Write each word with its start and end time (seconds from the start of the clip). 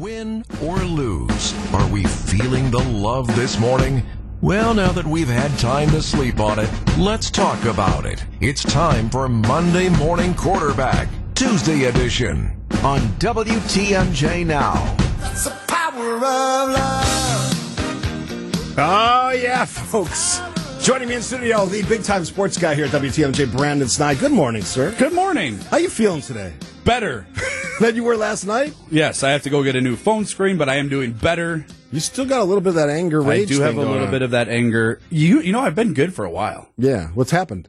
Win 0.00 0.46
or 0.64 0.78
lose, 0.78 1.52
are 1.74 1.86
we 1.90 2.04
feeling 2.04 2.70
the 2.70 2.78
love 2.78 3.26
this 3.36 3.58
morning? 3.58 4.02
Well, 4.40 4.72
now 4.72 4.92
that 4.92 5.06
we've 5.06 5.28
had 5.28 5.50
time 5.58 5.90
to 5.90 6.00
sleep 6.00 6.40
on 6.40 6.58
it, 6.58 6.70
let's 6.96 7.30
talk 7.30 7.62
about 7.66 8.06
it. 8.06 8.24
It's 8.40 8.62
time 8.62 9.10
for 9.10 9.28
Monday 9.28 9.90
Morning 9.90 10.32
Quarterback, 10.32 11.06
Tuesday 11.34 11.84
edition, 11.84 12.58
on 12.82 13.00
WTMJ 13.18 14.46
Now. 14.46 14.96
It's 15.30 15.44
the 15.44 15.50
power 15.68 16.14
of 16.14 16.22
love. 16.22 17.54
Oh, 18.78 19.38
yeah, 19.38 19.66
folks. 19.66 20.40
Joining 20.80 21.10
me 21.10 21.16
in 21.16 21.22
studio, 21.22 21.66
the 21.66 21.82
big 21.82 22.04
time 22.04 22.24
sports 22.24 22.56
guy 22.56 22.74
here 22.74 22.86
at 22.86 22.90
WTMJ, 22.92 23.54
Brandon 23.54 23.86
Snide. 23.86 24.18
Good 24.18 24.32
morning, 24.32 24.62
sir. 24.62 24.94
Good 24.98 25.12
morning. 25.12 25.58
How 25.70 25.76
you 25.76 25.90
feeling 25.90 26.22
today? 26.22 26.54
Better. 26.86 27.26
Than 27.80 27.96
you 27.96 28.04
were 28.04 28.16
last 28.16 28.44
night? 28.46 28.74
Yes, 28.90 29.22
I 29.22 29.30
have 29.30 29.42
to 29.44 29.50
go 29.50 29.62
get 29.64 29.74
a 29.74 29.80
new 29.80 29.96
phone 29.96 30.24
screen, 30.26 30.56
but 30.58 30.68
I 30.68 30.76
am 30.76 30.88
doing 30.88 31.12
better. 31.12 31.64
You 31.90 31.98
still 32.00 32.26
got 32.26 32.40
a 32.40 32.44
little 32.44 32.60
bit 32.60 32.68
of 32.70 32.74
that 32.76 32.90
anger 32.90 33.20
rage. 33.22 33.50
I 33.50 33.54
do 33.54 33.60
have 33.62 33.76
a 33.76 33.80
little 33.80 34.04
on. 34.04 34.10
bit 34.10 34.22
of 34.22 34.30
that 34.32 34.48
anger. 34.48 35.00
You 35.10 35.40
you 35.40 35.52
know 35.52 35.60
I've 35.60 35.74
been 35.74 35.94
good 35.94 36.14
for 36.14 36.24
a 36.24 36.30
while. 36.30 36.68
Yeah, 36.78 37.08
what's 37.14 37.30
happened? 37.30 37.68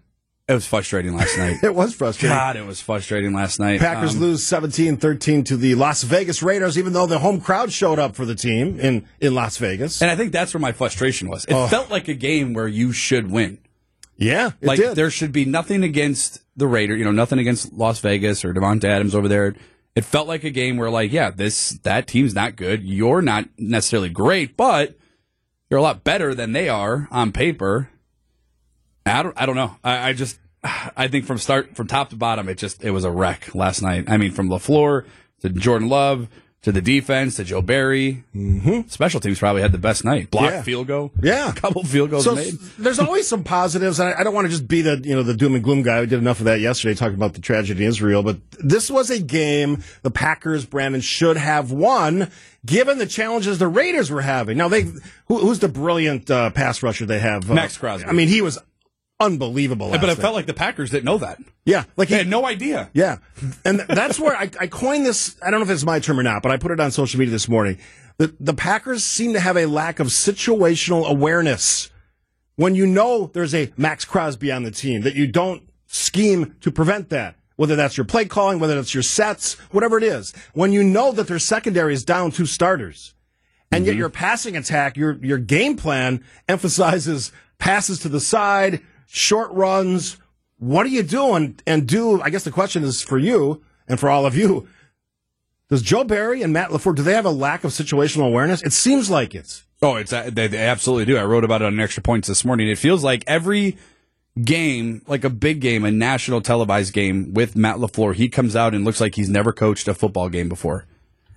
It 0.50 0.54
was 0.54 0.68
frustrating 0.68 1.16
last 1.16 1.38
night. 1.38 1.58
It 1.64 1.74
was 1.74 1.96
frustrating. 1.96 2.36
God, 2.38 2.58
it 2.58 2.66
was 2.66 2.82
frustrating 2.82 3.32
last 3.34 3.58
night. 3.58 3.80
Packers 3.80 4.16
Um, 4.16 4.20
lose 4.22 4.44
17-13 4.44 5.46
to 5.46 5.56
the 5.56 5.76
Las 5.76 6.04
Vegas 6.04 6.44
Raiders, 6.44 6.78
even 6.78 6.92
though 6.92 7.06
the 7.06 7.20
home 7.20 7.40
crowd 7.40 7.72
showed 7.72 8.00
up 8.00 8.16
for 8.16 8.26
the 8.26 8.36
team 8.36 8.78
in, 8.80 9.06
in 9.22 9.34
Las 9.34 9.56
Vegas. 9.58 10.02
and 10.02 10.12
I 10.12 10.18
think 10.18 10.34
that's 10.34 10.54
where 10.54 10.60
my 10.60 10.74
frustration 10.74 11.30
was. 11.30 11.46
It 11.46 11.54
Oh. 11.54 11.68
felt 11.68 11.90
like 11.90 12.10
a 12.10 12.14
game 12.14 12.54
where 12.54 12.68
you 12.68 12.92
should 12.92 13.32
win. 13.32 13.60
yeah, 14.18 14.52
like 14.62 14.78
did. 14.80 14.96
there 14.96 15.10
should 15.10 15.32
be 15.32 15.46
nothing 15.46 15.84
against 15.84 16.42
the 16.58 16.68
Raider, 16.68 16.98
you 16.98 17.06
know, 17.06 17.12
nothing 17.12 17.40
against 17.40 17.72
Las 17.72 18.00
Vegas 18.02 18.44
or 18.44 18.54
Davante 18.54 18.84
Adams 18.86 19.16
over 19.16 19.30
there. 19.30 19.56
It 19.96 20.06
felt 20.06 20.28
like 20.28 20.44
a 20.44 20.50
game 20.50 20.78
where 20.78 20.90
like, 20.90 21.12
yeah, 21.12 21.32
this 21.32 21.72
that 21.84 22.08
team's 22.08 22.34
not 22.34 22.56
good. 22.56 22.84
You're 22.84 23.22
not 23.22 23.46
necessarily 23.58 24.10
great, 24.10 24.56
but 24.56 24.98
you're 25.70 25.80
a 25.80 25.84
lot 25.84 26.04
better 26.04 26.34
than 26.34 26.54
they 26.54 26.70
are 26.70 27.08
on 27.12 27.32
paper. 27.32 27.90
I 29.06 29.24
don't 29.24 29.40
I 29.40 29.46
don't 29.46 29.56
know. 29.56 29.76
I, 29.84 30.10
I 30.10 30.14
just 30.14 30.40
I 30.64 31.08
think 31.08 31.26
from 31.26 31.38
start 31.38 31.76
from 31.76 31.88
top 31.88 32.10
to 32.12 32.16
bottom 32.16 32.48
it 32.48 32.58
just 32.58 32.84
it 32.84 32.92
was 32.92 33.04
a 33.04 33.12
wreck 33.12 33.54
last 33.56 33.82
night. 33.82 34.06
I 34.08 34.18
mean 34.18 34.32
from 34.32 34.50
LaFleur 34.50 35.06
to 35.42 35.50
Jordan 35.50 35.90
Love 35.90 36.28
to 36.64 36.72
the 36.72 36.82
defense 36.82 37.38
to 37.38 37.44
Joe 37.44 37.62
Barry. 37.64 38.24
Mm-hmm. 38.36 38.82
Special 38.88 39.20
teams 39.20 39.40
probably 39.40 39.64
had 39.64 39.72
the 39.72 39.80
best 39.80 40.06
night. 40.06 40.30
Block 40.30 40.52
Yeah. 40.52 40.62
field 40.62 40.86
goal. 40.88 41.12
Yeah. 41.22 41.50
A 41.50 41.54
couple 41.56 41.84
field 41.84 42.12
goals 42.12 42.24
so 42.24 42.36
made. 42.36 42.54
there's 42.78 43.00
always 43.00 43.28
some 43.28 43.44
positives. 43.44 44.00
and 44.00 44.10
I, 44.14 44.20
I 44.20 44.24
don't 44.24 44.34
want 44.36 44.46
to 44.46 44.52
just 44.52 44.68
be 44.68 44.82
the 44.84 45.02
you 45.04 45.16
know 45.16 45.24
the 45.24 45.34
doom 45.34 45.56
and 45.56 45.64
gloom 45.64 45.82
guy. 45.82 46.02
We 46.02 46.06
did 46.06 46.20
enough 46.20 46.40
of 46.40 46.46
that 46.46 46.60
yesterday, 46.60 46.94
talking 46.94 47.16
about 47.16 47.34
the 47.34 47.42
tragedy 47.42 47.84
in 47.84 47.90
Israel. 47.90 48.22
But 48.22 48.38
this 48.60 48.92
was 48.92 49.10
a 49.10 49.20
game 49.20 49.84
the 50.04 50.12
Packers, 50.12 50.66
Brandon, 50.66 51.02
should 51.02 51.38
have 51.38 51.72
won, 51.72 52.30
given 52.64 53.00
the 53.00 53.08
challenges 53.08 53.58
the 53.58 53.68
Raiders 53.68 54.12
were 54.12 54.22
having. 54.22 54.58
Now 54.58 54.68
they, 54.68 54.84
who, 55.28 55.40
who's 55.40 55.60
the 55.60 55.68
brilliant 55.68 56.30
uh, 56.30 56.52
pass 56.52 56.84
rusher 56.84 57.08
they 57.08 57.20
have? 57.20 57.50
Uh, 57.50 57.56
Maxx 57.56 57.78
Crosby. 57.78 58.08
I 58.08 58.12
mean, 58.12 58.28
he 58.28 58.42
was 58.42 58.60
unbelievable. 59.22 59.92
but 59.92 60.10
it 60.10 60.18
felt 60.18 60.36
like 60.36 60.46
the 60.48 60.54
Packers 60.54 60.90
didn't 60.90 61.06
know 61.06 61.20
that. 61.20 61.40
yeah, 61.66 61.86
like 61.96 62.10
They 62.10 62.16
he 62.16 62.20
had 62.20 62.28
no 62.28 62.46
idea. 62.46 62.90
yeah. 62.94 63.18
And 63.64 63.78
th- 63.80 63.88
that's 63.88 64.20
where 64.20 64.36
I, 64.36 64.50
I 64.60 64.68
coined 64.68 65.06
this. 65.06 65.36
I 65.42 65.52
don't 65.52 65.60
know 65.60 65.66
if 65.66 65.70
it's 65.70 65.86
my 65.86 66.00
term 66.00 66.20
or 66.20 66.24
not, 66.24 66.42
but 66.42 66.52
I 66.52 66.58
put 66.58 66.72
it 66.72 66.80
on 66.80 66.92
social 66.92 67.20
media 67.20 67.32
this 67.32 67.48
morning. 67.48 67.78
The, 68.18 68.36
the 68.40 68.54
Packers 68.54 69.04
seem 69.04 69.34
to 69.34 69.40
have 69.40 69.58
a 69.58 69.66
lack 69.66 70.00
of 70.00 70.08
situational 70.08 71.08
awareness. 71.08 71.90
When 72.56 72.76
you 72.76 72.86
know 72.86 73.28
there's 73.34 73.56
a 73.56 73.72
Maxx 73.78 74.06
Crosby 74.06 74.52
on 74.52 74.64
the 74.64 74.72
team, 74.72 75.02
that 75.02 75.16
you 75.16 75.28
don't 75.28 75.64
scheme 75.88 76.56
to 76.62 76.72
prevent 76.72 77.10
that. 77.10 77.36
Whether 77.56 77.76
that's 77.76 77.96
your 77.96 78.06
play 78.06 78.26
calling, 78.26 78.60
whether 78.60 78.76
that's 78.76 78.94
your 78.94 79.04
sets, 79.04 79.54
whatever 79.72 79.98
it 79.98 80.04
is. 80.04 80.34
When 80.54 80.72
you 80.72 80.84
know 80.84 81.12
that 81.12 81.28
their 81.28 81.38
secondary 81.38 81.94
is 81.94 82.04
down 82.04 82.32
two 82.32 82.48
starters, 82.48 83.14
and 83.72 83.86
yet 83.86 83.92
mm-hmm. 83.92 84.00
your 84.00 84.10
passing 84.10 84.58
attack, 84.58 84.98
your 84.98 85.24
your 85.24 85.38
game 85.38 85.78
plan 85.78 86.24
emphasizes 86.48 87.32
passes 87.60 88.00
to 88.00 88.10
the 88.10 88.20
side, 88.20 88.82
short 89.12 89.52
runs. 89.52 90.18
What 90.58 90.86
are 90.86 90.90
you 90.90 91.04
doing? 91.04 91.60
And 91.68 91.88
do 91.88 92.22
I 92.22 92.30
guess 92.30 92.44
the 92.44 92.52
question 92.52 92.84
is 92.84 93.02
for 93.02 93.18
you 93.18 93.62
and 93.88 94.00
for 94.00 94.10
all 94.10 94.26
of 94.26 94.36
you. 94.36 94.68
Does 95.70 95.82
Joe 95.82 96.04
Barry 96.04 96.42
and 96.42 96.52
Matt 96.52 96.70
LaFleur 96.70 96.96
do 96.96 97.02
they 97.04 97.14
have 97.14 97.26
a 97.26 97.32
lack 97.32 97.64
of 97.64 97.72
situational 97.72 98.28
awareness? 98.28 98.62
It 98.62 98.74
seems 98.74 99.10
like 99.10 99.36
it. 99.36 99.64
Oh, 99.82 99.96
it's 99.96 100.14
uh, 100.14 100.30
they, 100.32 100.48
they 100.48 100.58
absolutely 100.58 101.06
do. 101.06 101.18
I 101.18 101.24
wrote 101.24 101.44
about 101.44 101.62
it 101.62 101.66
on 101.66 101.80
Extra 101.80 102.04
Points 102.04 102.28
this 102.28 102.46
morning. 102.46 102.70
It 102.70 102.78
feels 102.78 103.04
like 103.04 103.24
every 103.26 103.78
game, 104.42 105.02
like 105.08 105.24
a 105.24 105.30
big 105.30 105.60
game, 105.60 105.84
a 105.84 105.92
national 105.92 106.42
televised 106.42 106.94
game 106.94 107.34
with 107.34 107.56
Matt 107.56 107.78
LaFleur, 107.78 108.14
he 108.14 108.30
comes 108.30 108.56
out 108.56 108.74
and 108.74 108.86
looks 108.86 109.02
like 109.02 109.16
he's 109.16 109.30
never 109.30 109.52
coached 109.52 109.88
a 109.88 109.94
football 109.94 110.30
game 110.30 110.50
before. 110.50 110.86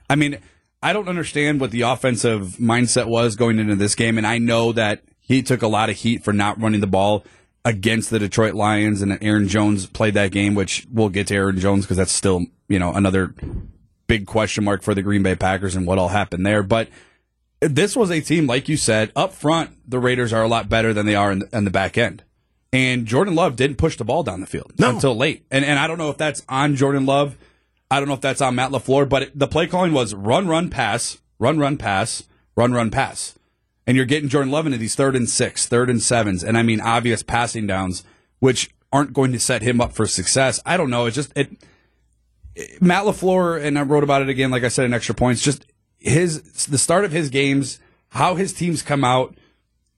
I 0.09 0.17
mean, 0.17 0.39
I 0.83 0.93
don't 0.93 1.09
understand 1.09 1.61
what 1.61 1.71
the 1.71 1.83
offensive 1.83 2.57
mindset 2.61 3.07
was 3.07 3.37
going 3.37 3.59
into 3.59 3.77
this 3.77 3.95
game, 3.95 4.19
and 4.19 4.27
I 4.27 4.39
know 4.39 4.73
that 4.73 5.03
he 5.21 5.43
took 5.43 5.63
a 5.63 5.69
lot 5.69 5.91
of 5.91 5.97
heat 5.97 6.23
for 6.23 6.33
not 6.33 6.61
running 6.61 6.81
the 6.81 6.87
ball 6.87 7.25
against 7.65 8.11
the 8.11 8.19
Detroit 8.19 8.55
Lions, 8.55 9.01
and 9.03 9.17
Aaron 9.23 9.49
Jones 9.49 9.87
played 9.87 10.15
that 10.15 10.31
game, 10.33 10.55
which 10.55 10.87
we'll 10.93 11.09
get 11.09 11.27
to 11.29 11.35
Aaron 11.35 11.59
Jones 11.59 11.85
because 11.85 11.97
that's 11.97 12.13
still, 12.13 12.45
you 12.69 12.79
know, 12.79 12.93
another 12.93 13.35
big 14.07 14.27
question 14.27 14.65
mark 14.65 14.83
for 14.83 14.95
the 14.95 15.03
Green 15.03 15.23
Bay 15.23 15.35
Packers 15.35 15.75
and 15.75 15.87
what 15.87 15.99
all 15.99 16.09
happened 16.09 16.45
there. 16.45 16.63
But 16.63 16.89
this 17.61 17.97
was 17.97 18.11
a 18.11 18.21
team, 18.21 18.47
like 18.47 18.69
you 18.69 18.77
said, 18.77 19.11
up 19.17 19.33
front, 19.33 19.71
the 19.91 19.99
Raiders 19.99 20.33
are 20.33 20.43
a 20.43 20.49
lot 20.49 20.69
better 20.69 20.93
than 20.93 21.07
they 21.07 21.15
are 21.15 21.33
in 21.33 21.39
the, 21.41 21.49
in 21.57 21.65
the 21.65 21.71
back 21.71 21.97
end. 21.97 22.23
And 22.73 23.07
Jordan 23.07 23.35
Love 23.35 23.57
didn't 23.57 23.77
push 23.79 23.97
the 23.97 24.05
ball 24.05 24.23
down 24.25 24.41
the 24.41 24.47
field 24.47 24.73
No. 24.79 24.91
until 24.91 25.17
late. 25.17 25.47
And 25.51 25.65
and 25.65 25.79
I 25.79 25.87
don't 25.87 25.97
know 25.97 26.11
if 26.11 26.19
that's 26.19 26.43
on 26.49 26.75
Jordan 26.75 27.07
Love. 27.07 27.37
I 27.91 28.01
don't 28.01 28.09
know 28.09 28.15
if 28.15 28.21
that's 28.21 28.41
on 28.41 28.57
Matt 28.57 28.73
LaFleur, 28.73 29.09
but 29.09 29.23
it, 29.23 29.39
the 29.39 29.47
play 29.47 29.69
calling 29.69 29.93
was 29.93 30.13
run, 30.13 30.49
run, 30.49 30.69
pass, 30.71 31.19
run, 31.39 31.59
run, 31.59 31.77
pass, 31.79 32.25
run, 32.57 32.73
run, 32.73 32.91
pass. 32.91 33.39
And 33.87 33.97
you're 33.97 34.07
getting 34.07 34.29
Jordan 34.31 34.51
Love 34.51 34.67
into 34.67 34.79
these 34.79 34.95
third 34.95 35.15
and 35.15 35.29
six, 35.29 35.67
third 35.67 35.91
and 35.91 36.03
sevens, 36.03 36.43
and 36.43 36.57
I 36.57 36.63
mean 36.63 36.81
obvious 36.81 37.23
passing 37.23 37.67
downs, 37.67 38.03
which 38.39 38.71
aren't 38.93 39.13
going 39.13 39.33
to 39.33 39.39
set 39.41 39.61
him 39.63 39.81
up 39.81 39.93
for 39.93 40.07
success. 40.07 40.61
I 40.65 40.77
don't 40.77 40.89
know. 40.91 41.07
It's 41.07 41.17
just 41.17 41.33
it 41.37 41.51
Matt 42.81 43.05
LaFleur, 43.05 43.63
and 43.63 43.79
I 43.79 43.83
wrote 43.83 44.05
about 44.05 44.23
it 44.23 44.29
again, 44.29 44.51
like 44.51 44.63
I 44.65 44.69
said 44.69 44.85
in 44.87 44.95
extra 44.95 45.15
points, 45.15 45.43
just 45.43 45.67
his 45.99 46.41
the 46.67 46.79
start 46.79 47.05
of 47.05 47.13
his 47.13 47.29
games, 47.29 47.81
how 48.11 48.37
his 48.37 48.53
teams 48.53 48.81
come 48.83 49.05
out 49.05 49.35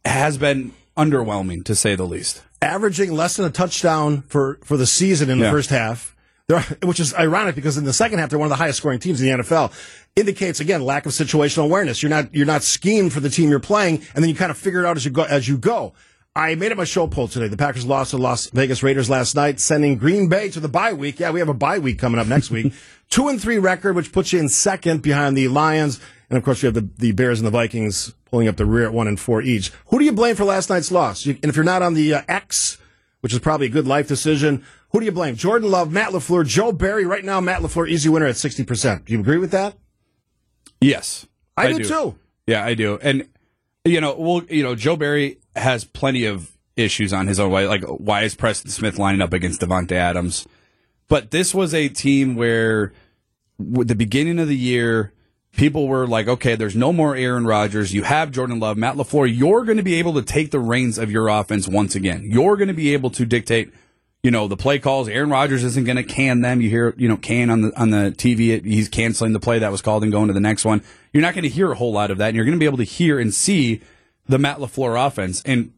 has 0.04 0.38
been 0.38 0.72
underwhelming 0.96 1.62
to 1.64 1.74
say 1.74 1.94
the 1.94 2.06
least. 2.06 2.42
Averaging 2.62 3.12
less 3.12 3.36
than 3.36 3.44
a 3.44 3.50
touchdown 3.50 4.22
for, 4.22 4.58
for 4.64 4.78
the 4.78 4.86
season 4.86 5.28
in 5.28 5.38
the 5.38 5.44
Yeah. 5.44 5.50
first 5.50 5.68
half, 5.68 6.15
They're, 6.48 6.60
which 6.84 7.00
is 7.00 7.12
ironic 7.12 7.56
because 7.56 7.76
in 7.76 7.84
the 7.84 7.92
second 7.92 8.20
half 8.20 8.30
they're 8.30 8.38
one 8.38 8.46
of 8.46 8.50
the 8.50 8.56
highest 8.56 8.78
scoring 8.78 9.00
teams 9.00 9.20
in 9.20 9.38
the 9.38 9.42
NFL. 9.42 9.72
Indicates 10.14 10.60
again 10.60 10.82
lack 10.82 11.04
of 11.04 11.12
situational 11.12 11.64
awareness. 11.64 12.02
You're 12.02 12.10
not 12.10 12.32
you're 12.34 12.46
not 12.46 12.62
schemed 12.62 13.12
for 13.12 13.20
the 13.20 13.28
team 13.28 13.50
you're 13.50 13.58
playing, 13.58 14.02
and 14.14 14.22
then 14.22 14.28
you 14.28 14.36
kind 14.36 14.50
of 14.50 14.56
figure 14.56 14.80
it 14.80 14.86
out 14.86 14.96
as 14.96 15.04
you 15.04 15.10
go 15.10 15.24
as 15.24 15.48
you 15.48 15.58
go. 15.58 15.92
I 16.36 16.54
made 16.54 16.70
it 16.70 16.76
my 16.76 16.84
show 16.84 17.06
poll 17.06 17.28
today. 17.28 17.48
The 17.48 17.56
Packers 17.56 17.86
lost 17.86 18.10
to 18.10 18.18
Las 18.18 18.50
Vegas 18.50 18.82
Raiders 18.82 19.08
last 19.08 19.34
night, 19.34 19.58
sending 19.58 19.96
Green 19.96 20.28
Bay 20.28 20.50
to 20.50 20.60
the 20.60 20.68
bye 20.68 20.92
week. 20.92 21.18
Yeah, 21.18 21.30
we 21.30 21.40
have 21.40 21.48
a 21.48 21.54
bye 21.54 21.78
week 21.78 21.98
coming 21.98 22.20
up 22.20 22.26
next 22.26 22.50
week. 22.50 22.74
Two 23.10 23.28
and 23.28 23.40
three 23.40 23.58
record, 23.58 23.96
which 23.96 24.12
puts 24.12 24.32
you 24.32 24.38
in 24.38 24.48
second 24.48 25.02
behind 25.02 25.36
the 25.36 25.48
Lions, 25.48 25.98
and 26.30 26.36
of 26.36 26.44
course 26.44 26.62
you 26.62 26.66
have 26.66 26.74
the, 26.74 26.88
the 26.98 27.12
Bears 27.12 27.40
and 27.40 27.46
the 27.46 27.50
Vikings 27.50 28.14
pulling 28.26 28.48
up 28.48 28.56
the 28.56 28.66
rear 28.66 28.84
at 28.84 28.92
one 28.92 29.08
and 29.08 29.18
four 29.18 29.42
each. 29.42 29.72
Who 29.86 29.98
do 29.98 30.04
you 30.04 30.12
blame 30.12 30.36
for 30.36 30.44
last 30.44 30.68
night's 30.68 30.92
loss? 30.92 31.24
You, 31.24 31.38
and 31.42 31.50
if 31.50 31.56
you're 31.56 31.64
not 31.64 31.82
on 31.82 31.94
the 31.94 32.14
uh, 32.14 32.22
X, 32.28 32.78
which 33.20 33.32
is 33.32 33.38
probably 33.38 33.66
a 33.66 33.70
good 33.70 33.86
life 33.86 34.06
decision, 34.06 34.64
who 34.96 35.00
do 35.00 35.06
you 35.06 35.12
blame? 35.12 35.36
Jordan 35.36 35.70
Love, 35.70 35.92
Matt 35.92 36.12
LaFleur, 36.12 36.46
Joe 36.46 36.72
Barry. 36.72 37.04
Right 37.04 37.22
now, 37.22 37.38
Matt 37.38 37.60
Lafleur 37.60 37.86
easy 37.86 38.08
winner 38.08 38.24
at 38.24 38.38
sixty 38.38 38.64
percent. 38.64 39.04
Do 39.04 39.12
you 39.12 39.20
agree 39.20 39.36
with 39.36 39.50
that? 39.50 39.76
Yes, 40.80 41.26
I 41.54 41.70
do 41.70 41.84
too. 41.84 42.18
Yeah, 42.46 42.64
I 42.64 42.72
do. 42.72 42.98
And 43.02 43.28
you 43.84 44.00
know, 44.00 44.16
well, 44.18 44.42
you 44.48 44.62
know, 44.62 44.74
Joe 44.74 44.96
Barry 44.96 45.38
has 45.54 45.84
plenty 45.84 46.24
of 46.24 46.50
issues 46.76 47.12
on 47.12 47.26
his 47.26 47.38
own 47.38 47.50
way. 47.50 47.66
Like, 47.66 47.82
why 47.84 48.22
is 48.22 48.34
Preston 48.34 48.70
Smith 48.70 48.98
lining 48.98 49.20
up 49.20 49.34
against 49.34 49.60
Davante 49.60 49.92
Adams? 49.92 50.46
But 51.08 51.30
this 51.30 51.54
was 51.54 51.74
a 51.74 51.90
team 51.90 52.34
where, 52.34 52.94
with 53.58 53.88
the 53.88 53.94
beginning 53.94 54.38
of 54.38 54.48
the 54.48 54.56
year, 54.56 55.12
people 55.52 55.88
were 55.88 56.06
like, 56.06 56.26
okay, 56.26 56.54
there's 56.54 56.74
no 56.74 56.90
more 56.90 57.14
Aaron 57.14 57.46
Rodgers. 57.46 57.92
You 57.92 58.04
have 58.04 58.30
Jordan 58.30 58.60
Love, 58.60 58.78
Matt 58.78 58.94
LaFleur. 58.94 59.30
You're 59.30 59.66
going 59.66 59.76
to 59.76 59.82
be 59.82 59.96
able 59.96 60.14
to 60.14 60.22
take 60.22 60.52
the 60.52 60.58
reins 60.58 60.96
of 60.96 61.10
your 61.10 61.28
offense 61.28 61.68
once 61.68 61.94
again. 61.94 62.26
You're 62.30 62.56
going 62.56 62.68
to 62.68 62.74
be 62.74 62.94
able 62.94 63.10
to 63.10 63.26
dictate, 63.26 63.74
you 64.26 64.32
know, 64.32 64.48
the 64.48 64.56
play 64.56 64.80
calls. 64.80 65.06
Aaron 65.08 65.30
Rodgers 65.30 65.62
isn't 65.62 65.84
going 65.84 65.98
to 65.98 66.02
can 66.02 66.40
them. 66.40 66.60
You 66.60 66.68
hear, 66.68 66.92
you 66.96 67.06
know, 67.08 67.16
can 67.16 67.48
on 67.48 67.60
the 67.62 67.80
on 67.80 67.90
the 67.90 68.10
TV. 68.16 68.60
He's 68.64 68.88
canceling 68.88 69.32
the 69.34 69.38
play 69.38 69.60
that 69.60 69.70
was 69.70 69.82
called 69.82 70.02
and 70.02 70.10
going 70.10 70.26
to 70.26 70.32
the 70.34 70.40
next 70.40 70.64
one. 70.64 70.82
You're 71.12 71.22
not 71.22 71.34
going 71.34 71.44
to 71.44 71.48
hear 71.48 71.70
a 71.70 71.76
whole 71.76 71.92
lot 71.92 72.10
of 72.10 72.18
that, 72.18 72.26
and 72.26 72.34
you're 72.36 72.44
going 72.44 72.56
to 72.56 72.58
be 72.58 72.66
able 72.66 72.78
to 72.78 72.82
hear 72.82 73.20
and 73.20 73.32
see 73.32 73.82
the 74.28 74.36
Matt 74.36 74.58
LaFleur 74.58 75.06
offense. 75.06 75.42
And 75.46 75.72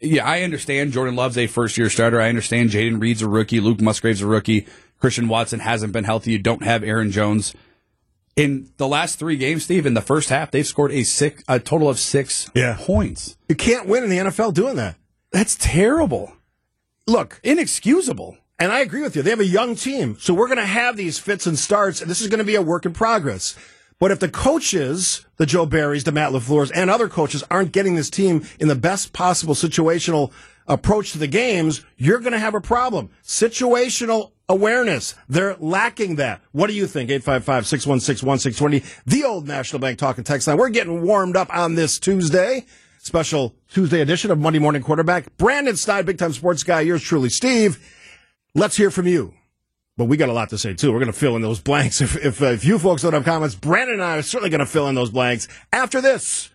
yeah, 0.00 0.26
I 0.26 0.42
understand 0.42 0.90
Jordan 0.90 1.14
Love's 1.14 1.38
a 1.38 1.46
first 1.46 1.78
year 1.78 1.88
starter. 1.88 2.20
I 2.20 2.28
understand 2.28 2.70
Jayden 2.70 3.00
Reed's 3.00 3.22
a 3.22 3.28
rookie. 3.28 3.60
Luke 3.60 3.80
Musgrave's 3.80 4.20
a 4.20 4.26
rookie. 4.26 4.66
Christian 4.98 5.28
Watson 5.28 5.60
hasn't 5.60 5.92
been 5.92 6.02
healthy. 6.04 6.32
You 6.32 6.38
don't 6.40 6.64
have 6.64 6.82
Aaron 6.82 7.12
Jones. 7.12 7.54
In 8.34 8.68
the 8.78 8.88
last 8.88 9.18
three 9.18 9.36
games, 9.36 9.62
Steve, 9.64 9.86
in 9.86 9.94
the 9.94 10.02
first 10.02 10.28
half, 10.28 10.50
they've 10.50 10.66
scored 10.66 10.90
a 10.90 11.04
six, 11.04 11.42
a 11.48 11.60
total 11.60 11.88
of 11.88 11.98
six 12.00 12.50
Yeah. 12.52 12.76
points. 12.80 13.36
You 13.48 13.54
can't 13.54 13.86
win 13.86 14.02
in 14.04 14.10
the 14.10 14.18
NFL 14.18 14.52
doing 14.52 14.74
that. 14.76 14.96
That's 15.30 15.56
terrible. 15.58 16.32
Look, 17.06 17.40
Inexcusable. 17.44 18.36
And 18.58 18.72
I 18.72 18.80
agree 18.80 19.02
with 19.02 19.14
you. 19.14 19.22
They 19.22 19.30
have 19.30 19.40
a 19.40 19.44
young 19.44 19.76
team. 19.76 20.16
So 20.18 20.34
we're 20.34 20.48
going 20.48 20.56
to 20.58 20.66
have 20.66 20.96
these 20.96 21.18
fits 21.18 21.46
and 21.46 21.58
starts, 21.58 22.00
and 22.00 22.10
this 22.10 22.20
is 22.20 22.28
going 22.28 22.38
to 22.38 22.44
be 22.44 22.54
a 22.54 22.62
work 22.62 22.86
in 22.86 22.92
progress. 22.92 23.54
But 23.98 24.10
if 24.10 24.18
the 24.18 24.28
coaches, 24.28 25.24
the 25.36 25.46
Joe 25.46 25.66
Barrys, 25.66 26.04
the 26.04 26.12
Matt 26.12 26.32
LaFleurs, 26.32 26.72
and 26.74 26.90
other 26.90 27.08
coaches 27.08 27.44
aren't 27.50 27.72
getting 27.72 27.94
this 27.94 28.10
team 28.10 28.44
in 28.58 28.68
the 28.68 28.74
best 28.74 29.12
possible 29.12 29.54
situational 29.54 30.32
approach 30.66 31.12
to 31.12 31.18
the 31.18 31.26
games, 31.26 31.84
you're 31.96 32.18
going 32.18 32.32
to 32.32 32.38
have 32.38 32.54
a 32.54 32.60
problem. 32.60 33.10
Situational 33.22 34.32
awareness. 34.48 35.14
They're 35.28 35.56
lacking 35.60 36.16
that. 36.16 36.40
What 36.52 36.66
do 36.68 36.72
you 36.72 36.86
think? 36.86 37.10
855-616-1620, 37.10 39.02
the 39.04 39.24
old 39.24 39.46
National 39.46 39.80
Bank 39.80 39.98
talking 39.98 40.24
text 40.24 40.48
line. 40.48 40.56
We're 40.56 40.70
getting 40.70 41.02
warmed 41.02 41.36
up 41.36 41.54
on 41.54 41.74
this 41.74 41.98
Tuesday. 41.98 42.64
Special 43.06 43.54
Tuesday 43.68 44.00
edition 44.00 44.32
of 44.32 44.38
Monday 44.40 44.58
Morning 44.58 44.82
Quarterback. 44.82 45.36
Brandon 45.36 45.76
Stein, 45.76 46.04
big 46.04 46.18
time 46.18 46.32
sports 46.32 46.64
guy. 46.64 46.80
Yours 46.80 47.00
truly, 47.02 47.28
Steve. 47.28 47.78
Let's 48.52 48.76
hear 48.76 48.90
from 48.90 49.06
you. 49.06 49.32
But 49.96 50.06
we 50.06 50.16
got 50.16 50.28
a 50.28 50.32
lot 50.32 50.50
to 50.50 50.58
say 50.58 50.74
too. 50.74 50.92
We're 50.92 50.98
going 50.98 51.12
to 51.12 51.18
fill 51.18 51.36
in 51.36 51.42
those 51.42 51.60
blanks. 51.60 52.00
If 52.06 52.16
if, 52.16 52.42
uh, 52.42 52.46
if 52.46 52.64
you 52.64 52.80
folks 52.80 53.02
don't 53.02 53.12
have 53.12 53.24
comments, 53.24 53.54
Brandon 53.54 53.94
and 53.94 54.02
I 54.02 54.16
are 54.18 54.22
certainly 54.22 54.50
going 54.50 54.58
to 54.58 54.66
fill 54.66 54.88
in 54.88 54.96
those 54.96 55.10
blanks 55.10 55.46
after 55.72 56.00
this. 56.00 56.50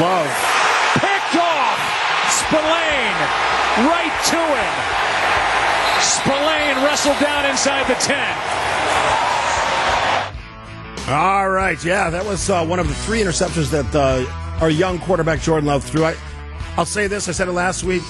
Love. 0.00 0.32
Picked 0.96 1.36
off. 1.36 1.78
Spillane. 2.32 3.20
Right 3.84 4.16
to 4.32 4.40
him. 4.40 4.74
Spillane 6.00 6.84
wrestled 6.86 7.20
down 7.20 7.44
inside 7.50 7.86
the 7.86 7.96
10. 8.00 9.11
All 11.12 11.50
right, 11.50 11.82
yeah, 11.84 12.08
that 12.08 12.24
was 12.24 12.48
uh, 12.48 12.64
one 12.64 12.78
of 12.78 12.88
the 12.88 12.94
three 12.94 13.20
interceptions 13.20 13.70
that 13.70 13.94
uh, 13.94 14.24
our 14.62 14.70
young 14.70 14.98
quarterback 14.98 15.42
Jordan 15.42 15.66
Love 15.68 15.84
threw. 15.84 16.06
I, 16.06 16.16
I'll 16.78 16.86
say 16.86 17.06
this: 17.06 17.28
I 17.28 17.32
said 17.32 17.48
it 17.48 17.52
last 17.52 17.84
week. 17.84 18.02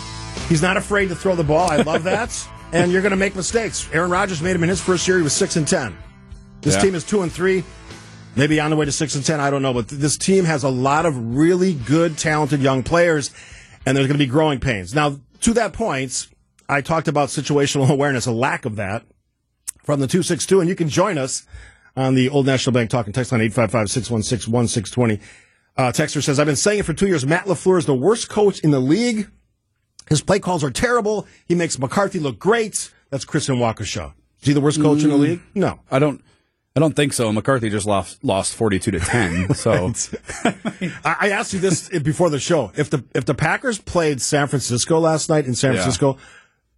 He's 0.49 0.63
not 0.63 0.77
afraid 0.77 1.09
to 1.09 1.17
throw 1.17 1.35
the 1.35 1.43
ball. 1.43 1.69
I 1.69 1.79
love 1.79 2.05
that. 2.05 2.49
and 2.73 2.93
you're 2.93 3.03
going 3.03 3.11
to 3.11 3.17
make 3.17 3.35
mistakes. 3.35 3.89
Aaron 3.93 4.09
Rodgers 4.09 4.41
made 4.41 4.55
him 4.55 4.63
in 4.63 4.69
his 4.69 4.81
first 4.81 5.09
year. 5.09 5.17
He 5.17 5.23
was 5.25 5.33
six 5.33 5.57
and 5.57 5.67
ten. 5.67 5.99
This 6.61 6.77
Yeah. 6.77 6.81
team 6.83 6.95
is 6.95 7.03
two 7.03 7.23
and 7.23 7.33
three. 7.33 7.65
Maybe 8.37 8.61
on 8.61 8.71
the 8.71 8.77
way 8.77 8.85
to 8.85 8.93
six 8.93 9.17
and 9.17 9.25
ten. 9.27 9.41
I 9.41 9.51
don't 9.51 9.63
know, 9.63 9.75
but 9.75 9.89
th- 9.89 10.01
this 10.01 10.17
team 10.17 10.45
has 10.45 10.63
a 10.63 10.69
lot 10.69 11.05
of 11.05 11.37
really 11.37 11.75
good, 11.75 12.17
talented 12.17 12.61
young 12.61 12.85
players, 12.85 13.33
and 13.85 13.97
there's 13.97 14.07
going 14.07 14.17
to 14.19 14.25
be 14.25 14.31
growing 14.31 14.61
pains. 14.61 14.95
Now, 14.95 15.19
to 15.41 15.53
that 15.55 15.73
point, 15.73 16.29
I 16.69 16.83
talked 16.83 17.09
about 17.09 17.31
situational 17.31 17.91
awareness, 17.91 18.27
a 18.27 18.33
lack 18.33 18.65
of 18.65 18.77
that 18.77 19.03
from 19.83 19.99
the 19.99 20.07
262, 20.07 20.61
and 20.61 20.69
you 20.69 20.77
can 20.77 20.89
join 20.89 21.19
us 21.19 21.45
on 21.97 22.15
the 22.15 22.29
Old 22.29 22.47
National 22.47 22.73
Bank 22.73 22.91
talking 22.91 23.13
text 23.13 23.33
line 23.33 23.41
855-616-1620. 23.51 25.21
Uh, 25.77 25.83
Texter 25.93 26.23
says, 26.23 26.39
I've 26.39 26.47
been 26.47 26.57
saying 26.57 26.81
it 26.81 26.85
for 26.85 26.93
two 26.93 27.07
years. 27.07 27.25
Matt 27.27 27.45
LaFleur 27.47 27.79
is 27.79 27.87
the 27.87 27.95
worst 27.95 28.29
coach 28.29 28.61
in 28.61 28.71
the 28.71 28.81
league. 28.81 29.31
His 30.09 30.21
play 30.21 30.39
calls 30.39 30.63
are 30.63 30.71
terrible. 30.71 31.27
He 31.47 31.55
makes 31.55 31.79
McCarthy 31.79 32.19
look 32.19 32.39
great. 32.39 32.93
That's 33.11 33.25
Kristen 33.25 33.57
Waukesha. 33.57 34.13
Is 34.41 34.49
he 34.49 34.53
the 34.53 34.61
worst 34.61 34.83
coach 34.83 35.03
in 35.03 35.11
the 35.11 35.17
league? 35.17 35.41
No. 35.55 35.81
I 35.91 35.99
don't. 35.99 36.23
I 36.75 36.81
don't 36.81 36.97
think 36.97 37.13
so. 37.13 37.31
McCarthy 37.33 37.69
just 37.69 37.87
lost 37.87 38.25
lost 38.25 38.55
forty 38.55 38.79
two 38.79 38.91
to 38.93 38.99
ten. 38.99 39.53
So 39.55 39.93
I 41.05 41.17
I 41.21 41.29
asked 41.31 41.53
you 41.53 41.59
this 41.61 41.91
before 42.01 42.31
the 42.31 42.41
show. 42.41 42.73
If 42.77 42.89
the 42.89 43.05
if 43.15 43.27
the 43.27 43.35
Packers 43.35 43.79
played 43.79 44.23
San 44.23 44.49
Francisco 44.49 44.99
last 44.99 45.29
night 45.29 45.45
in 45.45 45.55
San 45.55 45.75
Yeah. 45.75 45.83
Francisco, 45.83 46.17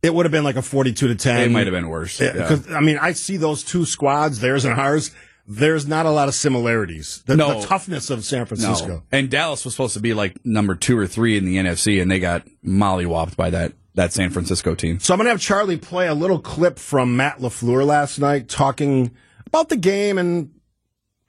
it 0.05 0.15
would 0.15 0.27
have 0.27 0.33
been 0.33 0.45
like 0.45 0.57
a 0.57 0.63
forty-two 0.63 1.09
to 1.09 1.15
ten. 1.15 1.41
it 1.41 1.51
might 1.51 1.67
have 1.67 1.75
been 1.75 1.89
worse. 1.89 2.21
Yeah, 2.21 2.33
Yeah. 2.37 2.49
'cause, 2.49 2.71
I 2.71 2.81
mean, 2.81 2.99
I 3.01 3.13
see 3.13 3.37
those 3.37 3.63
two 3.65 3.85
squads, 3.85 4.41
theirs 4.41 4.65
and 4.65 4.79
ours. 4.79 5.11
There's 5.47 5.87
not 5.87 6.07
a 6.07 6.11
lot 6.11 6.29
of 6.29 6.35
similarities. 6.35 7.23
The, 7.27 7.37
No. 7.37 7.61
the 7.61 7.67
toughness 7.67 8.09
of 8.09 8.25
San 8.25 8.47
Francisco. 8.47 8.87
No. 8.89 9.03
And 9.13 9.29
Dallas 9.29 9.65
was 9.65 9.75
supposed 9.75 9.93
to 9.95 10.01
be 10.01 10.15
like 10.15 10.37
number 10.45 10.75
two 10.75 10.97
or 10.99 11.07
three 11.07 11.37
in 11.37 11.45
the 11.45 11.57
NFC, 11.59 12.01
and 12.01 12.11
they 12.11 12.19
got 12.19 12.47
mollywopped 12.65 13.37
by 13.37 13.51
that 13.51 13.73
that 13.95 14.13
San 14.13 14.31
Francisco 14.31 14.75
team. 14.75 14.99
So 15.01 15.15
I'm 15.15 15.19
going 15.19 15.27
to 15.27 15.31
have 15.31 15.41
Charlie 15.41 15.77
play 15.77 16.09
a 16.09 16.15
little 16.15 16.41
clip 16.41 16.79
from 16.81 17.17
Matt 17.17 17.39
LaFleur 17.39 17.87
last 17.87 18.19
night 18.19 18.49
talking 18.49 19.13
about 19.47 19.69
the 19.69 19.77
game 19.77 20.19
and 20.19 20.51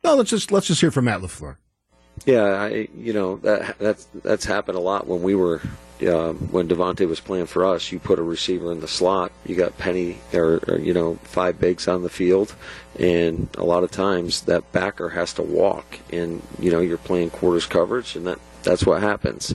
no, 0.04 0.16
let's 0.16 0.30
just 0.32 0.52
let's 0.52 0.66
just 0.68 0.82
hear 0.82 0.92
from 0.92 1.06
Matt 1.06 1.22
LaFleur. 1.22 1.58
Yeah, 2.26 2.44
I 2.44 2.88
you 2.98 3.12
know 3.14 3.36
that 3.44 3.78
that's 3.80 4.08
that's 4.24 4.46
happened 4.46 4.78
a 4.78 4.82
lot 4.82 5.06
when 5.08 5.22
we 5.22 5.36
were 5.36 5.62
um, 6.02 6.38
when 6.52 6.68
Davante 6.68 7.08
was 7.08 7.20
playing 7.20 7.46
for 7.46 7.66
us. 7.66 7.92
You 7.92 8.00
put 8.00 8.20
a 8.20 8.24
receiver 8.24 8.72
in 8.72 8.82
the 8.82 8.88
slot, 8.88 9.32
you 9.46 9.56
got 9.56 9.78
Penny 9.78 10.18
or, 10.34 10.60
or 10.68 10.78
you 10.80 10.94
know 10.94 11.16
five 11.24 11.60
bigs 11.60 11.88
on 11.88 12.04
the 12.04 12.10
field, 12.10 12.56
and 13.00 13.50
a 13.58 13.64
lot 13.64 13.84
of 13.84 13.92
times 13.92 14.42
that 14.42 14.72
backer 14.72 15.10
has 15.10 15.34
to 15.34 15.42
walk, 15.42 16.00
and 16.12 16.42
you 16.60 16.72
know 16.72 16.80
you're 16.80 16.98
playing 16.98 17.30
quarters 17.30 17.66
coverage, 17.66 18.16
and 18.16 18.28
that 18.28 18.40
that's 18.64 18.86
what 18.86 19.02
happens. 19.02 19.54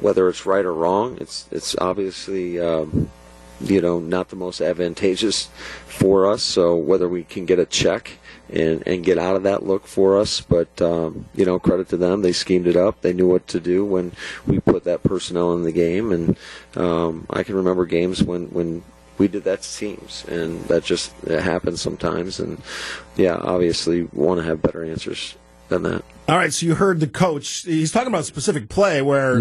Whether 0.00 0.28
it's 0.28 0.44
right 0.44 0.64
or 0.64 0.74
wrong, 0.74 1.18
it's 1.20 1.48
it's 1.50 1.76
obviously. 1.78 2.60
Um, 2.60 3.10
you 3.60 3.80
know, 3.80 4.00
not 4.00 4.30
the 4.30 4.36
most 4.36 4.60
advantageous 4.60 5.48
for 5.86 6.26
us. 6.26 6.42
So 6.42 6.74
whether 6.74 7.08
we 7.08 7.22
can 7.22 7.46
get 7.46 7.60
a 7.60 7.64
check 7.64 8.18
and, 8.52 8.86
and 8.86 9.04
get 9.04 9.18
out 9.18 9.36
of 9.36 9.44
that 9.44 9.62
look 9.64 9.86
for 9.86 10.18
us, 10.18 10.40
but 10.40 10.80
um, 10.82 11.26
you 11.34 11.44
know, 11.44 11.58
credit 11.58 11.88
to 11.90 11.96
them, 11.96 12.22
they 12.22 12.32
schemed 12.32 12.66
it 12.66 12.76
up. 12.76 13.00
They 13.00 13.12
knew 13.12 13.26
what 13.26 13.48
to 13.48 13.60
do 13.60 13.84
when 13.84 14.12
we 14.46 14.60
put 14.60 14.84
that 14.84 15.02
personnel 15.02 15.54
in 15.54 15.62
the 15.62 15.72
game, 15.72 16.12
and 16.12 16.36
um, 16.76 17.26
I 17.30 17.42
can 17.42 17.54
remember 17.54 17.86
games 17.86 18.22
when 18.22 18.46
when 18.46 18.82
we 19.18 19.28
did 19.28 19.44
that 19.44 19.62
to 19.62 19.76
teams, 19.76 20.24
and 20.28 20.64
that 20.64 20.84
just 20.84 21.12
it 21.24 21.40
happens 21.40 21.80
sometimes. 21.80 22.40
And 22.40 22.60
yeah, 23.16 23.36
obviously, 23.36 24.02
want 24.12 24.40
to 24.40 24.46
have 24.46 24.62
better 24.62 24.84
answers 24.84 25.36
than 25.68 25.82
that. 25.84 26.04
All 26.28 26.36
right, 26.36 26.52
so 26.52 26.66
you 26.66 26.74
heard 26.74 27.00
the 27.00 27.06
coach. 27.06 27.62
He's 27.62 27.92
talking 27.92 28.08
about 28.08 28.22
a 28.22 28.24
specific 28.24 28.68
play 28.68 29.02
where 29.02 29.36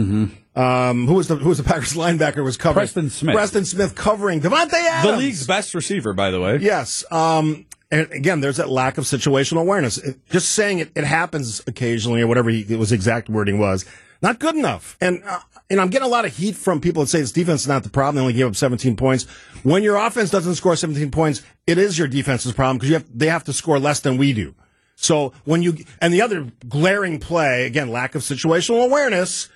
um, 0.55 1.07
who 1.07 1.13
was 1.13 1.27
the 1.27 1.35
who 1.35 1.49
was 1.49 1.57
the 1.57 1.63
Packers 1.65 1.93
linebacker 1.93 2.43
was 2.43 2.57
covering 2.57 2.83
Preston 2.83 3.09
Smith. 3.09 3.33
Preston 3.33 3.65
Smith 3.65 3.95
covering 3.95 4.41
Davante 4.41 4.73
Adams. 4.73 5.11
The 5.11 5.17
league's 5.17 5.47
best 5.47 5.73
receiver, 5.73 6.13
by 6.13 6.31
the 6.31 6.39
way. 6.39 6.57
Yes. 6.57 7.03
Um, 7.11 7.65
and 7.93 8.11
again, 8.11 8.41
there's 8.41 8.57
that 8.57 8.69
lack 8.69 8.97
of 8.97 9.05
situational 9.05 9.61
awareness. 9.61 9.97
It- 9.97 10.17
just 10.29 10.51
saying 10.51 10.79
it, 10.79 10.91
it 10.95 11.03
happens 11.03 11.61
occasionally 11.67 12.21
or 12.21 12.27
whatever 12.27 12.49
he, 12.49 12.61
it 12.67 12.77
was 12.79 12.91
exact 12.91 13.29
wording 13.29 13.59
was 13.59 13.85
not 14.21 14.39
good 14.39 14.55
enough. 14.55 14.97
And, 15.01 15.21
uh, 15.25 15.39
and 15.69 15.79
I'm 15.81 15.89
getting 15.89 16.05
a 16.07 16.09
lot 16.09 16.25
of 16.25 16.35
heat 16.35 16.55
from 16.55 16.79
people 16.81 17.03
that 17.03 17.07
say 17.09 17.19
this 17.19 17.31
defense 17.31 17.61
is 17.61 17.67
not 17.67 17.83
the 17.83 17.89
problem. 17.89 18.15
They 18.15 18.21
only 18.21 18.33
gave 18.33 18.47
up 18.47 18.55
17 18.55 18.95
points. 18.95 19.25
When 19.63 19.83
your 19.83 19.97
offense 19.97 20.29
doesn't 20.31 20.55
score 20.55 20.75
17 20.75 21.11
points, 21.11 21.41
it 21.67 21.77
is 21.77 21.97
your 21.99 22.07
defense's 22.07 22.53
problem 22.53 22.77
because 22.77 22.89
you 22.89 22.95
have, 22.95 23.05
they 23.17 23.27
have 23.27 23.43
to 23.45 23.53
score 23.53 23.79
less 23.79 23.99
than 23.99 24.17
we 24.17 24.33
do. 24.33 24.55
So 24.95 25.33
when 25.43 25.61
you, 25.61 25.77
and 25.99 26.13
the 26.13 26.21
other 26.21 26.47
glaring 26.69 27.19
play, 27.19 27.65
again, 27.65 27.89
lack 27.89 28.15
of 28.15 28.21
situational 28.21 28.85
awareness, 28.85 29.49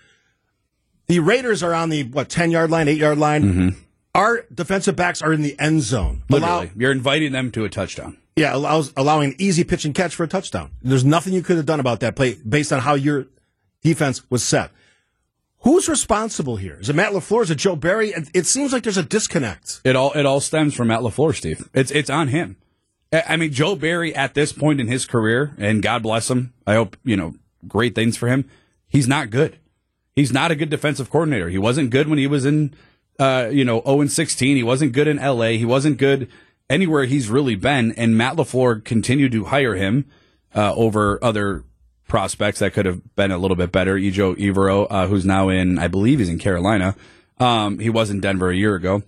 the 1.08 1.20
Raiders 1.20 1.64
are 1.64 1.74
on 1.74 1.90
the, 1.90 2.04
what, 2.04 2.28
10 2.30 2.52
yard 2.52 2.70
line, 2.70 2.88
8 2.88 2.98
yard 2.98 3.18
line. 3.18 3.76
Our 4.14 4.46
defensive 4.54 4.96
backs 4.96 5.22
are 5.22 5.32
in 5.32 5.44
the 5.44 5.58
end 5.60 5.82
zone. 5.84 6.24
Allow- 6.30 6.40
Literally, 6.62 6.72
you're 6.76 6.92
inviting 6.92 7.32
them 7.32 7.52
to 7.52 7.64
a 7.66 7.70
touchdown. 7.70 8.18
Yeah, 8.38 8.56
allows 8.56 8.94
allowing 8.96 9.32
an 9.32 9.36
easy 9.40 9.64
pitch 9.64 9.84
and 9.84 9.96
catch 9.96 10.14
for 10.14 10.24
a 10.24 10.28
touchdown. 10.28 10.70
There's 10.84 11.04
nothing 11.04 11.34
you 11.34 11.42
could 11.42 11.58
have 11.58 11.66
done 11.66 11.80
about 11.80 12.02
that 12.02 12.16
play 12.16 12.36
based 12.48 12.72
on 12.72 12.80
how 12.82 12.94
your 12.94 13.26
defense 13.82 14.30
was 14.30 14.44
set. 14.44 14.70
Who's 15.62 15.90
responsible 15.90 16.56
here? 16.56 16.78
Is 16.80 16.88
it 16.88 16.96
Matt 16.96 17.14
LaFleur? 17.14 17.42
Is 17.42 17.52
it 17.52 17.58
Joe 17.58 17.76
Barry? 17.76 18.14
It, 18.36 18.46
seems 18.46 18.72
like 18.72 18.84
there's 18.84 18.98
a 18.98 19.04
disconnect. 19.04 19.82
It 19.84 19.96
all 19.96 20.12
it 20.14 20.28
all 20.28 20.40
stems 20.40 20.76
from 20.76 20.90
Matt 20.90 21.00
LaFleur, 21.00 21.36
Steve. 21.36 21.68
It's 21.74 21.90
it's 21.90 22.12
on 22.12 22.28
him. 22.28 22.58
I 23.12 23.38
mean, 23.38 23.52
Joe 23.52 23.76
Barry 23.76 24.14
at 24.16 24.36
this 24.36 24.54
point 24.54 24.80
in 24.80 24.88
his 24.88 25.06
career, 25.06 25.56
and 25.58 25.82
God 25.82 26.04
bless 26.04 26.30
him. 26.30 26.54
I 26.68 26.76
hope 26.76 26.96
you 27.04 27.18
know 27.18 27.34
great 27.68 27.96
things 27.96 28.18
for 28.18 28.28
him. 28.28 28.48
He's 28.88 29.08
not 29.08 29.32
good. 29.32 29.58
He's 30.16 30.32
not 30.32 30.52
a 30.52 30.56
good 30.56 30.70
defensive 30.70 31.10
coordinator. 31.10 31.50
He 31.50 31.58
wasn't 31.58 31.90
good 31.90 32.08
when 32.08 32.20
he 32.20 32.28
was 32.28 32.46
in, 32.46 32.76
uh, 33.18 33.50
you 33.52 33.66
know, 33.66 33.82
zero 33.82 34.02
and 34.02 34.12
sixteen. 34.12 34.58
He 34.58 34.64
wasn't 34.64 34.92
good 34.92 35.08
in 35.08 35.18
L.A. 35.18 35.58
He 35.58 35.66
wasn't 35.66 35.98
good 35.98 36.30
anywhere 36.70 37.06
he's 37.06 37.30
really 37.30 37.56
been. 37.56 37.92
And 37.94 38.18
Matt 38.18 38.36
LaFleur 38.36 38.84
continued 38.84 39.32
to 39.34 39.46
hire 39.46 39.76
him 39.76 40.06
uh, 40.56 40.74
over 40.76 41.24
other 41.24 41.64
prospects 42.08 42.60
that 42.60 42.74
could 42.74 42.86
have 42.86 43.16
been 43.16 43.32
a 43.32 43.38
little 43.38 43.58
bit 43.58 43.72
better. 43.72 43.96
Ejiro 43.96 44.36
Evero, 44.38 44.88
uh, 44.90 45.08
who's 45.08 45.26
now 45.26 45.50
in, 45.50 45.78
I 45.78 45.88
believe, 45.88 46.20
he's 46.20 46.30
in 46.30 46.40
Carolina. 46.40 46.96
Um, 47.40 47.80
he 47.80 47.90
was 47.90 48.10
in 48.10 48.20
Denver 48.20 48.50
a 48.50 48.56
year 48.56 48.76
ago. 48.76 49.04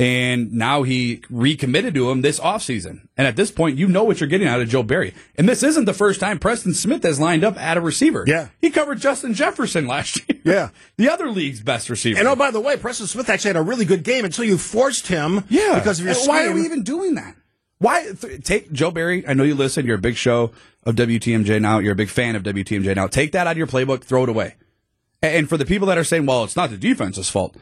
And 0.00 0.54
now 0.54 0.82
he 0.82 1.20
recommitted 1.28 1.92
to 1.92 2.10
him 2.10 2.22
this 2.22 2.40
offseason. 2.40 3.06
And 3.18 3.26
at 3.26 3.36
this 3.36 3.50
point, 3.50 3.76
you 3.76 3.86
know 3.86 4.02
what 4.02 4.18
you're 4.18 4.30
getting 4.30 4.48
out 4.48 4.62
of 4.62 4.68
Joe 4.70 4.82
Barry. 4.82 5.12
And 5.36 5.46
this 5.46 5.62
isn't 5.62 5.84
the 5.84 5.92
first 5.92 6.20
time 6.20 6.38
Preston 6.38 6.72
Smith 6.72 7.02
has 7.02 7.20
lined 7.20 7.44
up 7.44 7.58
at 7.60 7.76
a 7.76 7.82
receiver. 7.82 8.24
Yeah. 8.26 8.48
He 8.62 8.70
covered 8.70 8.98
Justin 8.98 9.34
Jefferson 9.34 9.86
last 9.86 10.16
year. 10.28 10.38
Yeah. 10.42 10.70
The 10.96 11.10
other 11.10 11.30
league's 11.30 11.60
best 11.60 11.90
receiver. 11.90 12.18
And 12.18 12.26
oh, 12.26 12.34
by 12.34 12.50
the 12.50 12.60
way, 12.60 12.78
Preston 12.78 13.06
Smith 13.06 13.28
actually 13.28 13.50
had 13.50 13.56
a 13.56 13.62
really 13.62 13.84
good 13.84 14.02
game 14.02 14.24
until 14.24 14.46
you 14.46 14.56
forced 14.56 15.06
him. 15.06 15.44
Yeah. 15.50 15.78
because 15.78 16.00
of 16.00 16.06
your 16.06 16.14
And 16.14 16.26
Why 16.26 16.46
are 16.46 16.54
we 16.54 16.62
even 16.62 16.82
doing 16.82 17.16
that? 17.16 17.36
Why 17.76 18.10
th- 18.18 18.42
take 18.42 18.72
Joe 18.72 18.90
Barry? 18.90 19.26
I 19.28 19.34
know 19.34 19.42
you 19.42 19.54
listen. 19.54 19.84
You're 19.84 19.96
a 19.96 20.00
big 20.00 20.16
show 20.16 20.52
of 20.84 20.94
WTMJ 20.96 21.60
now. 21.60 21.78
You're 21.78 21.92
a 21.92 21.96
big 21.96 22.08
fan 22.08 22.36
of 22.36 22.42
WTMJ 22.42 22.96
now. 22.96 23.06
Take 23.06 23.32
that 23.32 23.46
out 23.46 23.52
of 23.52 23.58
your 23.58 23.66
playbook. 23.66 24.02
Throw 24.02 24.22
it 24.22 24.28
away. 24.30 24.54
And 25.20 25.46
for 25.46 25.58
the 25.58 25.66
people 25.66 25.88
that 25.88 25.98
are 25.98 26.04
saying, 26.04 26.24
"Well, 26.24 26.44
it's 26.44 26.56
not 26.56 26.70
the 26.70 26.78
defense's 26.78 27.28
fault," 27.28 27.54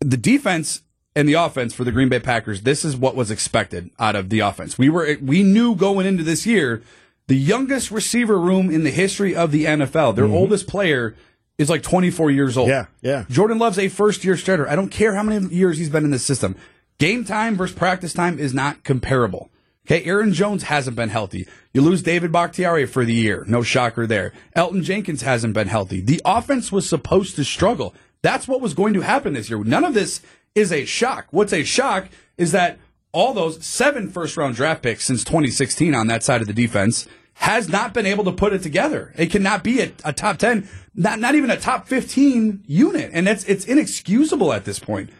the 0.00 0.16
defense 0.16 0.82
and 1.20 1.28
the 1.28 1.34
offense 1.34 1.74
for 1.74 1.84
the 1.84 1.92
Green 1.92 2.08
Bay 2.08 2.18
Packers. 2.18 2.62
This 2.62 2.82
is 2.82 2.96
what 2.96 3.14
was 3.14 3.30
expected 3.30 3.90
out 3.98 4.16
of 4.16 4.30
the 4.30 4.40
offense. 4.40 4.78
We 4.78 4.88
were 4.88 5.18
we 5.20 5.42
knew 5.42 5.76
going 5.76 6.06
into 6.06 6.24
this 6.24 6.46
year 6.46 6.82
the 7.26 7.36
youngest 7.36 7.90
receiver 7.90 8.40
room 8.40 8.70
in 8.70 8.84
the 8.84 8.90
history 8.90 9.36
of 9.36 9.52
the 9.52 9.66
NFL. 9.66 10.16
Their 10.16 10.24
mm-hmm. 10.24 10.34
oldest 10.34 10.66
player 10.66 11.14
is 11.58 11.68
like 11.68 11.82
24 11.82 12.30
years 12.30 12.56
old. 12.56 12.70
Yeah, 12.70 12.86
yeah. 13.02 13.26
Jordan 13.28 13.58
Love's 13.58 13.78
a 13.78 13.88
first 13.88 14.24
year 14.24 14.38
starter. 14.38 14.66
I 14.66 14.74
don't 14.74 14.88
care 14.88 15.14
how 15.14 15.22
many 15.22 15.46
years 15.54 15.76
he's 15.76 15.90
been 15.90 16.04
in 16.04 16.10
the 16.10 16.18
system. 16.18 16.56
Game 16.98 17.24
time 17.24 17.54
versus 17.54 17.76
practice 17.76 18.14
time 18.14 18.38
is 18.38 18.54
not 18.54 18.82
comparable. 18.82 19.50
Okay, 19.86 20.02
Aaron 20.04 20.32
Jones 20.32 20.64
hasn't 20.64 20.96
been 20.96 21.10
healthy. 21.10 21.46
You 21.74 21.82
lose 21.82 22.02
David 22.02 22.32
Bakhtiari 22.32 22.86
for 22.86 23.04
the 23.04 23.12
year. 23.12 23.44
No 23.46 23.62
shocker 23.62 24.06
there. 24.06 24.32
Elgton 24.56 24.84
Jenkins 24.84 25.20
hasn't 25.20 25.52
been 25.52 25.68
healthy. 25.68 26.00
The 26.00 26.22
offense 26.24 26.72
was 26.72 26.88
supposed 26.88 27.36
to 27.36 27.44
struggle. 27.44 27.94
That's 28.22 28.48
what 28.48 28.60
was 28.60 28.74
going 28.74 28.94
to 28.94 29.00
happen 29.00 29.34
this 29.34 29.50
year. 29.50 29.62
None 29.62 29.84
of 29.84 29.94
this 29.94 30.20
is 30.54 30.72
a 30.72 30.84
shock. 30.84 31.26
What's 31.30 31.52
a 31.52 31.64
shock 31.64 32.08
is 32.36 32.52
that 32.52 32.78
all 33.12 33.32
those 33.32 33.64
seven 33.64 34.08
first 34.08 34.36
round 34.36 34.54
draft 34.54 34.82
picks 34.82 35.04
since 35.04 35.24
2016 35.24 35.94
on 35.94 36.06
that 36.08 36.22
side 36.22 36.40
of 36.40 36.46
the 36.46 36.52
defense 36.52 37.06
has 37.34 37.68
not 37.68 37.94
been 37.94 38.06
able 38.06 38.24
to 38.24 38.32
put 38.32 38.52
it 38.52 38.62
together. 38.62 39.14
It 39.16 39.30
cannot 39.30 39.64
be 39.64 39.80
a, 39.80 39.92
a 40.04 40.12
top 40.12 40.38
10, 40.38 40.68
not, 40.94 41.18
not 41.18 41.34
even 41.34 41.50
a 41.50 41.56
top 41.56 41.88
15 41.88 42.64
unit. 42.66 43.10
And 43.14 43.26
it's, 43.28 43.44
it's 43.44 43.64
inexcusable 43.64 44.52
at 44.52 44.64
this 44.64 44.78
point. 44.78 45.10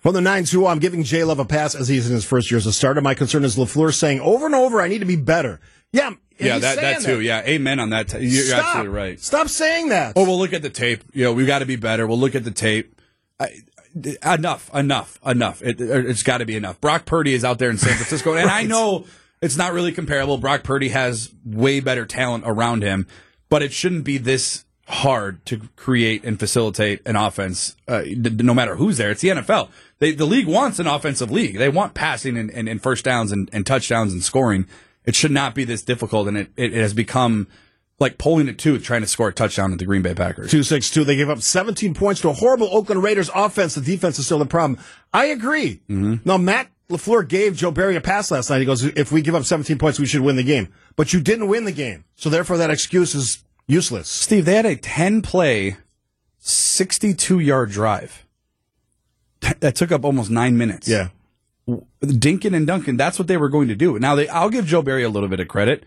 From 0.00 0.14
the 0.14 0.20
9 0.20 0.44
2, 0.44 0.66
I'm 0.66 0.78
giving 0.78 1.02
J 1.02 1.24
Love 1.24 1.38
a 1.38 1.44
pass 1.44 1.74
as 1.74 1.88
he's 1.88 2.08
in 2.08 2.14
his 2.14 2.24
first 2.24 2.50
year 2.50 2.58
as 2.58 2.66
a 2.66 2.72
starter. 2.72 3.00
My 3.00 3.14
concern 3.14 3.44
is 3.44 3.56
LaFleur 3.56 3.94
saying 3.94 4.20
over 4.20 4.46
and 4.46 4.54
over, 4.54 4.80
I 4.80 4.88
need 4.88 5.00
to 5.00 5.06
be 5.06 5.16
better. 5.16 5.60
Yeah. 5.92 6.12
Yeah, 6.38 6.58
that, 6.58 6.76
that 6.76 7.02
too. 7.02 7.20
Yeah, 7.20 7.42
amen 7.42 7.80
on 7.80 7.90
that. 7.90 8.12
You're 8.18 8.44
Stop. 8.44 8.64
absolutely 8.64 8.96
right. 8.96 9.20
Stop 9.20 9.48
saying 9.48 9.90
that. 9.90 10.14
Oh, 10.16 10.24
we'll 10.24 10.38
look 10.38 10.54
at 10.54 10.62
the 10.62 10.70
tape. 10.70 11.04
You 11.12 11.24
know, 11.24 11.34
we 11.34 11.44
got 11.44 11.58
to 11.58 11.66
be 11.66 11.76
better. 11.76 12.06
We'll 12.06 12.18
look 12.18 12.34
at 12.34 12.44
the 12.44 12.50
tape. 12.50 12.98
I, 13.38 13.56
enough, 13.94 14.70
enough, 14.74 15.18
enough. 15.24 15.62
It, 15.62 15.80
it's 15.80 16.22
got 16.22 16.38
to 16.38 16.46
be 16.46 16.56
enough. 16.56 16.80
Brock 16.80 17.04
Purdy 17.04 17.34
is 17.34 17.44
out 17.44 17.58
there 17.58 17.70
in 17.70 17.78
San 17.78 17.94
Francisco, 17.94 18.34
and 18.34 18.50
I 18.50 18.64
know 18.64 19.06
it's 19.40 19.56
not 19.56 19.72
really 19.72 19.92
comparable. 19.92 20.38
Brock 20.38 20.62
Purdy 20.62 20.88
has 20.88 21.32
way 21.44 21.80
better 21.80 22.06
talent 22.06 22.44
around 22.46 22.82
him, 22.82 23.06
but 23.48 23.62
it 23.62 23.72
shouldn't 23.72 24.04
be 24.04 24.18
this 24.18 24.64
hard 24.86 25.44
to 25.46 25.68
create 25.76 26.24
and 26.24 26.38
facilitate 26.38 27.00
an 27.06 27.16
offense, 27.16 27.76
uh, 27.86 28.02
no 28.06 28.52
matter 28.52 28.76
who's 28.76 28.96
there. 28.96 29.10
It's 29.10 29.20
the 29.20 29.28
NFL. 29.28 29.68
They, 29.98 30.12
the 30.12 30.26
league 30.26 30.48
wants 30.48 30.78
an 30.78 30.86
offensive 30.86 31.30
league. 31.30 31.58
They 31.58 31.68
want 31.68 31.94
passing 31.94 32.36
and, 32.36 32.50
and, 32.50 32.68
and 32.68 32.82
first 32.82 33.04
downs 33.04 33.32
and, 33.32 33.48
and 33.52 33.64
touchdowns 33.64 34.12
and 34.12 34.22
scoring. 34.22 34.66
It 35.04 35.14
should 35.14 35.30
not 35.30 35.54
be 35.54 35.64
this 35.64 35.82
difficult, 35.82 36.28
and 36.28 36.36
it, 36.36 36.50
it 36.56 36.72
has 36.72 36.92
become 36.92 37.46
like 38.00 38.16
pulling 38.16 38.48
a 38.48 38.54
tooth 38.54 38.82
trying 38.82 39.02
to 39.02 39.06
score 39.06 39.28
a 39.28 39.32
touchdown 39.32 39.72
at 39.72 39.78
the 39.78 39.84
Green 39.84 40.00
Bay 40.00 40.14
Packers. 40.14 40.50
262. 40.50 41.04
They 41.04 41.16
gave 41.16 41.28
up 41.28 41.42
17 41.42 41.92
points 41.94 42.22
to 42.22 42.30
a 42.30 42.32
horrible 42.32 42.68
Oakland 42.72 43.02
Raiders 43.02 43.30
offense. 43.34 43.74
The 43.74 43.82
defense 43.82 44.18
is 44.18 44.24
still 44.24 44.38
the 44.38 44.46
problem. 44.46 44.80
I 45.12 45.26
agree. 45.26 45.82
Mm-hmm. 45.88 46.16
Now, 46.24 46.38
Matt 46.38 46.70
LaFleur 46.88 47.28
gave 47.28 47.56
Joe 47.56 47.70
Barry 47.70 47.96
a 47.96 48.00
pass 48.00 48.30
last 48.30 48.48
night. 48.48 48.58
He 48.58 48.64
goes, 48.64 48.82
if 48.82 49.12
we 49.12 49.20
give 49.20 49.34
up 49.34 49.44
17 49.44 49.78
points, 49.78 50.00
we 50.00 50.06
should 50.06 50.22
win 50.22 50.36
the 50.36 50.42
game. 50.42 50.72
But 50.96 51.12
you 51.12 51.20
didn't 51.20 51.48
win 51.48 51.66
the 51.66 51.72
game. 51.72 52.04
So 52.16 52.30
therefore, 52.30 52.56
that 52.56 52.70
excuse 52.70 53.14
is 53.14 53.44
useless. 53.66 54.08
Steve, 54.08 54.46
they 54.46 54.56
had 54.56 54.66
a 54.66 54.76
10 54.76 55.20
play, 55.20 55.76
62 56.38 57.38
yard 57.38 57.70
drive. 57.70 58.26
That 59.60 59.74
took 59.74 59.92
up 59.92 60.04
almost 60.04 60.30
nine 60.30 60.58
minutes. 60.58 60.88
Yeah. 60.88 61.08
Dinkin 62.02 62.54
and 62.54 62.66
Duncan, 62.66 62.96
that's 62.96 63.18
what 63.18 63.28
they 63.28 63.36
were 63.36 63.48
going 63.48 63.68
to 63.68 63.76
do. 63.76 63.98
Now, 63.98 64.14
they, 64.14 64.28
I'll 64.28 64.50
give 64.50 64.66
Joe 64.66 64.82
Barry 64.82 65.02
a 65.02 65.08
little 65.08 65.28
bit 65.28 65.40
of 65.40 65.48
credit. 65.48 65.84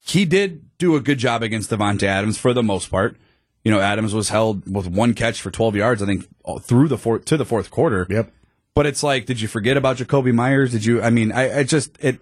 He 0.00 0.24
did 0.24 0.76
do 0.78 0.96
a 0.96 1.00
good 1.00 1.18
job 1.18 1.42
against 1.42 1.70
Davante 1.70 2.04
Adams 2.04 2.38
for 2.38 2.52
the 2.54 2.62
most 2.62 2.90
part. 2.90 3.16
You 3.64 3.70
know, 3.70 3.80
Adams 3.80 4.14
was 4.14 4.28
held 4.30 4.72
with 4.72 4.86
one 4.86 5.12
catch 5.14 5.40
for 5.40 5.50
12 5.50 5.76
yards, 5.76 6.02
I 6.02 6.06
think, 6.06 6.26
through 6.62 6.88
the 6.88 6.96
fourth 6.96 7.24
to 7.26 7.36
the 7.36 7.44
fourth 7.44 7.70
quarter. 7.70 8.06
Yep. 8.08 8.32
But 8.74 8.86
it's 8.86 9.02
like, 9.02 9.26
did 9.26 9.40
you 9.40 9.48
forget 9.48 9.76
about 9.76 9.96
Jakobi 9.96 10.32
Meyers? 10.32 10.72
Did 10.72 10.84
you? 10.84 11.02
I 11.02 11.10
mean, 11.10 11.32
I, 11.32 11.58
I 11.58 11.62
just 11.64 11.98
it. 12.00 12.20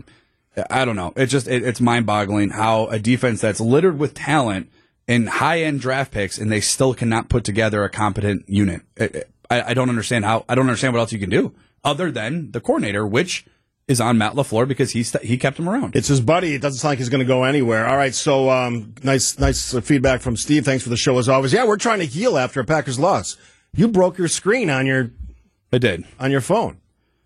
I 0.70 0.86
don't 0.86 0.96
know. 0.96 1.12
It 1.16 1.26
just 1.26 1.46
it, 1.48 1.62
it's 1.62 1.80
mind 1.82 2.06
boggling 2.06 2.48
how 2.50 2.86
a 2.86 2.98
defense 2.98 3.42
that's 3.42 3.60
littered 3.60 3.98
with 3.98 4.14
talent 4.14 4.70
and 5.06 5.28
high 5.28 5.60
end 5.60 5.80
draft 5.80 6.12
picks, 6.12 6.38
and 6.38 6.50
they 6.50 6.60
still 6.62 6.94
cannot 6.94 7.28
put 7.28 7.44
together 7.44 7.84
a 7.84 7.90
competent 7.90 8.48
unit. 8.48 8.82
It- 8.96 9.30
I, 9.48 9.62
I 9.62 9.74
don't 9.74 9.88
understand 9.90 10.24
how. 10.24 10.44
I 10.48 10.54
don't 10.56 10.66
understand 10.66 10.92
what 10.94 10.98
else 11.00 11.12
you 11.12 11.20
can 11.20 11.30
do 11.30 11.54
other 11.84 12.10
than 12.10 12.50
the 12.50 12.60
coordinator, 12.60 13.06
which 13.06 13.44
is 13.88 14.00
on 14.00 14.18
Matt 14.18 14.32
LaFleur 14.34 14.66
because 14.66 14.90
he 14.90 15.02
st- 15.02 15.24
he 15.24 15.36
kept 15.38 15.58
him 15.58 15.68
around. 15.68 15.94
It's 15.94 16.08
his 16.08 16.20
buddy. 16.20 16.54
It 16.54 16.60
doesn't 16.62 16.78
sound 16.78 16.90
like 16.92 16.98
he's 16.98 17.08
going 17.08 17.20
to 17.20 17.24
go 17.26 17.44
anywhere. 17.44 17.86
All 17.86 17.96
right. 17.96 18.14
So, 18.14 18.50
um, 18.50 18.94
nice, 19.02 19.38
nice 19.38 19.72
feedback 19.80 20.20
from 20.20 20.36
Steve. 20.36 20.64
Thanks 20.64 20.82
for 20.82 20.90
the 20.90 20.96
show 20.96 21.18
as 21.18 21.28
always. 21.28 21.52
Yeah, 21.52 21.66
we're 21.66 21.76
trying 21.76 22.00
to 22.00 22.04
heal 22.06 22.36
after 22.36 22.60
a 22.60 22.64
Packers 22.64 22.98
loss. 22.98 23.36
You 23.74 23.88
broke 23.88 24.18
your 24.18 24.28
screen 24.28 24.70
on 24.70 24.86
your 24.86 25.10
I 25.72 25.78
did. 25.78 26.04
on 26.18 26.30
your 26.30 26.40
phone. 26.40 26.78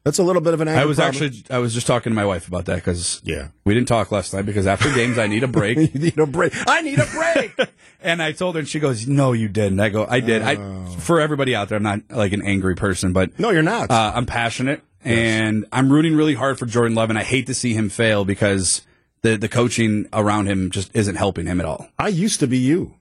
That's 0.04 0.18
a 0.18 0.22
little 0.22 0.40
bit 0.40 0.54
of 0.54 0.62
an. 0.62 0.68
anger 0.68 0.80
I 0.80 0.84
was 0.86 0.96
problem. 0.96 1.22
actually 1.24 1.44
I 1.54 1.58
was 1.58 1.74
just 1.74 1.86
talking 1.86 2.10
to 2.10 2.14
my 2.14 2.24
wife 2.24 2.48
about 2.48 2.64
that 2.66 2.76
because 2.76 3.20
Yeah. 3.22 3.48
we 3.64 3.74
didn't 3.74 3.86
talk 3.88 4.10
last 4.10 4.32
night 4.32 4.46
because 4.46 4.66
after 4.66 4.92
games 4.94 5.18
I 5.18 5.26
need 5.26 5.42
a 5.44 5.48
break. 5.48 5.76
You 5.94 6.00
need 6.00 6.18
a 6.18 6.26
break. 6.26 6.52
I 6.66 6.80
need 6.82 6.98
a 6.98 7.06
break. 7.06 7.54
And 8.02 8.22
I 8.22 8.32
told 8.32 8.54
her, 8.54 8.60
and 8.60 8.68
she 8.68 8.80
goes, 8.80 9.06
"No, 9.06 9.32
you 9.34 9.46
didn't." 9.48 9.78
I 9.78 9.90
go, 9.90 10.06
"I 10.08 10.20
did." 10.20 10.40
I 10.40 10.56
for 11.00 11.20
everybody 11.20 11.54
out 11.54 11.68
there, 11.68 11.76
I'm 11.76 11.82
not 11.82 12.00
like 12.08 12.32
an 12.32 12.40
angry 12.42 12.74
person, 12.74 13.12
but 13.12 13.38
no, 13.38 13.50
you're 13.50 13.60
not. 13.62 13.90
uh, 13.90 14.12
I'm 14.14 14.24
passionate, 14.24 14.80
and 15.04 15.66
I'm 15.72 15.92
rooting 15.92 16.16
really 16.16 16.34
hard 16.34 16.58
for 16.58 16.66
Jordan 16.66 16.94
Love, 16.94 17.10
and 17.10 17.18
I 17.18 17.22
hate 17.22 17.46
to 17.46 17.54
see 17.54 17.74
him 17.74 17.88
fail 17.88 18.24
because 18.24 18.82
the 19.22 19.36
the 19.36 19.48
coaching 19.48 20.08
around 20.12 20.46
him 20.46 20.70
just 20.70 20.90
isn't 20.94 21.16
helping 21.16 21.46
him 21.46 21.60
at 21.60 21.66
all. 21.66 21.88
I 21.98 22.08
used 22.08 22.40
to 22.40 22.46
be 22.46 22.58
you. 22.58 22.94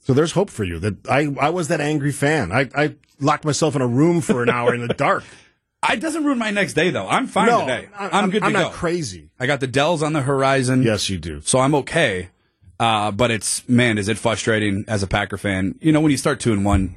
So 0.00 0.14
there's 0.14 0.32
hope 0.32 0.50
for 0.50 0.64
you. 0.64 0.78
That 0.78 1.08
I, 1.08 1.32
I 1.40 1.50
was 1.50 1.68
that 1.68 1.80
angry 1.80 2.12
fan. 2.12 2.50
I, 2.52 2.68
I 2.74 2.96
locked 3.20 3.44
myself 3.44 3.76
in 3.76 3.82
a 3.82 3.86
room 3.86 4.20
for 4.20 4.42
an 4.42 4.50
hour 4.50 4.74
in 4.74 4.86
the 4.86 4.94
dark. 4.94 5.24
It 5.90 5.98
doesn't 5.98 6.22
ruin 6.22 6.38
my 6.38 6.52
next 6.52 6.74
day 6.74 6.90
though. 6.90 7.08
I'm 7.08 7.26
fine 7.26 7.48
no, 7.48 7.62
today. 7.62 7.88
I'm, 7.98 8.10
I'm, 8.12 8.30
good 8.30 8.44
I'm 8.44 8.52
go. 8.52 8.62
not 8.62 8.72
crazy. 8.72 9.30
I 9.40 9.46
got 9.46 9.58
the 9.58 9.66
Dells 9.66 10.00
on 10.00 10.12
the 10.12 10.22
horizon. 10.22 10.84
Yes, 10.84 11.10
you 11.10 11.18
do. 11.18 11.40
so 11.40 11.58
I'm 11.58 11.74
okay. 11.74 12.28
Uh, 12.80 13.12
but 13.12 13.30
it's 13.30 13.68
man, 13.68 13.96
is 13.96 14.08
it 14.08 14.18
frustrating 14.18 14.84
as 14.88 15.02
a 15.04 15.06
Packer 15.06 15.36
fan? 15.36 15.76
You 15.80 15.92
know, 15.92 16.00
when 16.00 16.10
you 16.10 16.16
start 16.16 16.40
two 16.40 16.52
and 16.52 16.64
one, 16.64 16.96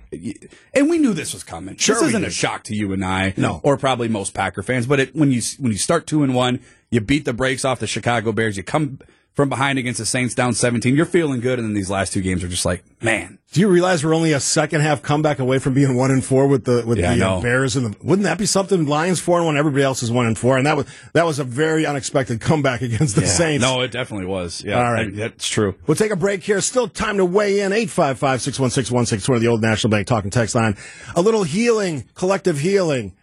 and 0.73 0.89
we 0.89 0.97
knew 0.97 1.13
this 1.13 1.33
was 1.33 1.43
coming. 1.43 1.77
Sure 1.77 1.95
this 1.95 2.05
isn't 2.09 2.21
did. 2.21 2.27
a 2.29 2.31
shock 2.31 2.63
to 2.63 2.75
you 2.75 2.91
and 2.91 3.05
I, 3.05 3.33
No. 3.37 3.61
or 3.63 3.77
probably 3.77 4.07
most 4.07 4.33
Packer 4.33 4.63
fans. 4.63 4.87
But 4.87 4.99
it, 4.99 5.15
when 5.15 5.31
you 5.31 5.41
when 5.59 5.71
you 5.71 5.77
start 5.77 6.07
two 6.07 6.23
and 6.23 6.33
one, 6.33 6.59
you 6.89 7.01
beat 7.01 7.25
the 7.25 7.33
brakes 7.33 7.63
off 7.65 7.79
the 7.79 7.87
Chicago 7.87 8.31
Bears. 8.31 8.57
You 8.57 8.63
come 8.63 8.99
from 9.35 9.49
behind 9.49 9.77
against 9.77 9.99
the 9.99 10.05
Saints 10.05 10.33
down 10.33 10.53
17. 10.53 10.95
You're 10.95 11.05
feeling 11.05 11.41
good, 11.41 11.59
and 11.59 11.67
then 11.67 11.73
these 11.75 11.89
last 11.89 12.13
two 12.13 12.21
games 12.21 12.41
are 12.43 12.47
just 12.47 12.63
like, 12.65 12.83
man, 13.03 13.37
Do 13.51 13.59
you 13.59 13.67
realize 13.67 14.03
we're 14.03 14.15
only 14.15 14.31
a 14.31 14.39
second 14.39 14.79
half 14.81 15.01
comeback 15.01 15.39
away 15.39 15.59
from 15.59 15.73
being 15.73 15.95
one 15.97 16.09
and 16.09 16.23
four 16.23 16.47
with 16.47 16.63
the 16.63 16.83
with 16.87 16.97
Yeah, 16.97 17.15
the 17.15 17.27
uh. 17.27 17.41
Bears 17.41 17.75
and 17.75 17.85
the? 17.93 17.97
Wouldn't 18.05 18.23
that 18.23 18.37
be 18.37 18.45
something? 18.45 18.85
Lions 18.85 19.19
four 19.19 19.37
and 19.37 19.45
one. 19.45 19.57
Everybody 19.57 19.83
else 19.83 20.01
is 20.03 20.09
one 20.11 20.25
and 20.25 20.37
four, 20.37 20.57
and 20.57 20.65
that 20.65 20.77
was 20.77 20.85
that 21.13 21.25
was 21.25 21.39
a 21.39 21.43
very 21.43 21.85
unexpected 21.85 22.39
comeback 22.39 22.81
against 22.81 23.15
the 23.15 23.27
Saints. 23.27 23.61
no, 23.61 23.81
it 23.81 23.91
definitely 23.91 24.25
was. 24.27 24.63
Yeah, 24.63 24.81
All 24.81 24.91
right. 24.91 25.13
That's 25.13 25.47
true. 25.49 25.75
We'll 25.85 25.95
take 25.95 26.11
a 26.11 26.15
break 26.15 26.41
here. 26.41 26.61
Still 26.61 26.87
time 26.87 27.17
to 27.17 27.25
weigh 27.25 27.59
in. 27.59 27.71
855-616-1620, 27.73 29.39
the 29.39 29.47
old 29.47 29.61
National 29.61 29.91
Bank 29.91 30.07
talking 30.07 30.29
text 30.31 30.55
line. 30.55 30.77
A 31.15 31.21
little 31.21 31.43
healing, 31.43 32.05
collective 32.15 32.59
healing. 32.59 33.13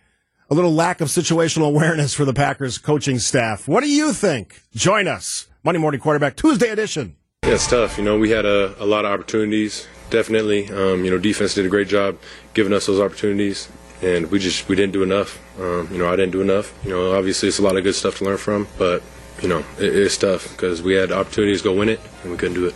A 0.50 0.54
little 0.54 0.72
lack 0.74 1.00
of 1.00 1.08
situational 1.08 1.66
awareness 1.74 2.12
for 2.14 2.24
the 2.24 2.34
Packers 2.34 2.78
coaching 2.78 3.18
staff. 3.18 3.66
What 3.66 3.82
do 3.82 3.90
you 3.90 4.12
think? 4.12 4.60
Join 4.74 5.08
us. 5.08 5.48
Monday 5.64 5.78
Morning 5.80 6.00
Quarterback, 6.00 6.34
Tuesday 6.36 6.70
edition. 6.70 7.16
Yeah, 7.44 7.54
it's 7.54 7.68
tough. 7.68 7.96
You 7.98 8.04
know, 8.04 8.18
we 8.18 8.30
had 8.30 8.44
a, 8.44 8.74
a 8.82 8.86
lot 8.86 9.04
of 9.04 9.12
opportunities. 9.12 9.86
Definitely, 10.10 10.68
um, 10.70 11.04
you 11.04 11.10
know, 11.10 11.18
defense 11.18 11.54
did 11.54 11.64
a 11.64 11.68
great 11.68 11.88
job 11.88 12.18
giving 12.54 12.72
us 12.72 12.86
those 12.86 13.00
opportunities, 13.00 13.68
and 14.02 14.30
we 14.30 14.38
just 14.38 14.68
we 14.68 14.74
didn't 14.76 14.92
do 14.92 15.02
enough. 15.02 15.40
Um, 15.60 15.88
you 15.92 15.98
know, 15.98 16.08
I 16.12 16.16
didn't 16.16 16.32
do 16.32 16.40
enough. 16.40 16.72
You 16.84 16.90
know, 16.90 17.14
obviously 17.16 17.48
it's 17.48 17.58
a 17.58 17.62
lot 17.62 17.76
of 17.76 17.84
good 17.84 17.94
stuff 17.94 18.18
to 18.18 18.24
learn 18.24 18.38
from, 18.38 18.66
but 18.76 19.02
you 19.40 19.48
know, 19.48 19.60
it, 19.78 19.94
it's 19.96 20.16
tough 20.18 20.50
because 20.50 20.82
we 20.82 20.94
had 20.94 21.12
opportunities 21.12 21.62
to 21.62 21.68
go 21.68 21.74
win 21.74 21.88
it 21.88 22.00
and 22.22 22.32
we 22.32 22.36
couldn't 22.36 22.54
do 22.54 22.66
it. 22.66 22.74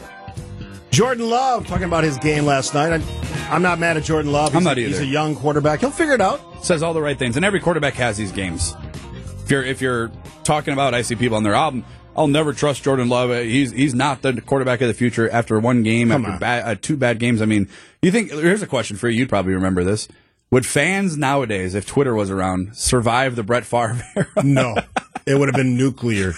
Jordan 0.91 1.29
Love 1.29 1.67
talking 1.67 1.85
about 1.85 2.05
his 2.05 2.17
game 2.19 2.47
last 2.47 2.73
night. 2.73 2.93
I, 2.93 3.55
I'm 3.55 3.63
not 3.63 3.79
mad 3.79 3.97
at 3.97 4.05
Jordan 4.05 4.33
Love. 4.33 4.53
He's 4.53 4.59
I'm 4.59 4.65
not 4.65 4.79
a, 4.79 4.81
He's 4.81 5.01
a 5.01 5.05
young 5.05 5.35
quarterback. 5.35 5.81
He'll 5.81 5.91
figure 5.91 6.15
it 6.15 6.21
out. 6.21 6.65
says 6.65 6.83
all 6.83 6.95
the 6.95 7.03
right 7.03 7.19
things, 7.19 7.37
and 7.37 7.45
every 7.45 7.61
quarterback 7.61 7.95
has 7.95 8.17
these 8.17 8.33
games. 8.33 8.75
If 9.45 9.51
you're 9.51 9.63
if 9.65 9.81
you're 9.81 10.11
talking 10.43 10.73
about, 10.73 10.95
I 10.95 11.03
see 11.03 11.17
people 11.17 11.37
on 11.37 11.43
their 11.43 11.55
album. 11.55 11.85
I'll 12.17 12.29
never 12.29 12.53
trust 12.53 12.83
Jordan 12.83 13.09
Love. 13.09 13.31
He's 13.45 13.73
he's 13.73 13.95
not 13.95 14.23
the 14.23 14.41
quarterback 14.41 14.81
of 14.81 14.89
the 14.89 14.95
future 14.95 15.29
after 15.31 15.59
one 15.61 15.83
game, 15.83 16.09
Come 16.09 16.25
after 16.25 16.39
bad, 16.41 16.65
uh, 16.67 16.75
two 16.81 16.97
bad 16.97 17.19
games. 17.19 17.43
I 17.43 17.45
mean, 17.45 17.69
you 18.03 18.11
think? 18.11 18.31
Here's 18.31 18.63
a 18.63 18.67
question 18.67 18.97
for 18.97 19.09
you. 19.09 19.19
You'd 19.21 19.29
probably 19.29 19.53
remember 19.55 19.85
this. 19.85 20.09
Would 20.51 20.65
fans 20.65 21.17
nowadays, 21.17 21.75
if 21.75 21.87
Twitter 21.87 22.15
was 22.15 22.31
around, 22.31 22.77
survive 22.77 23.37
the 23.37 23.43
Brett 23.43 23.65
Favre 23.65 24.01
era? 24.17 24.27
No, 24.45 24.77
it 25.27 25.39
would 25.39 25.49
have 25.49 25.57
been 25.57 25.77
nuclear. 25.77 26.33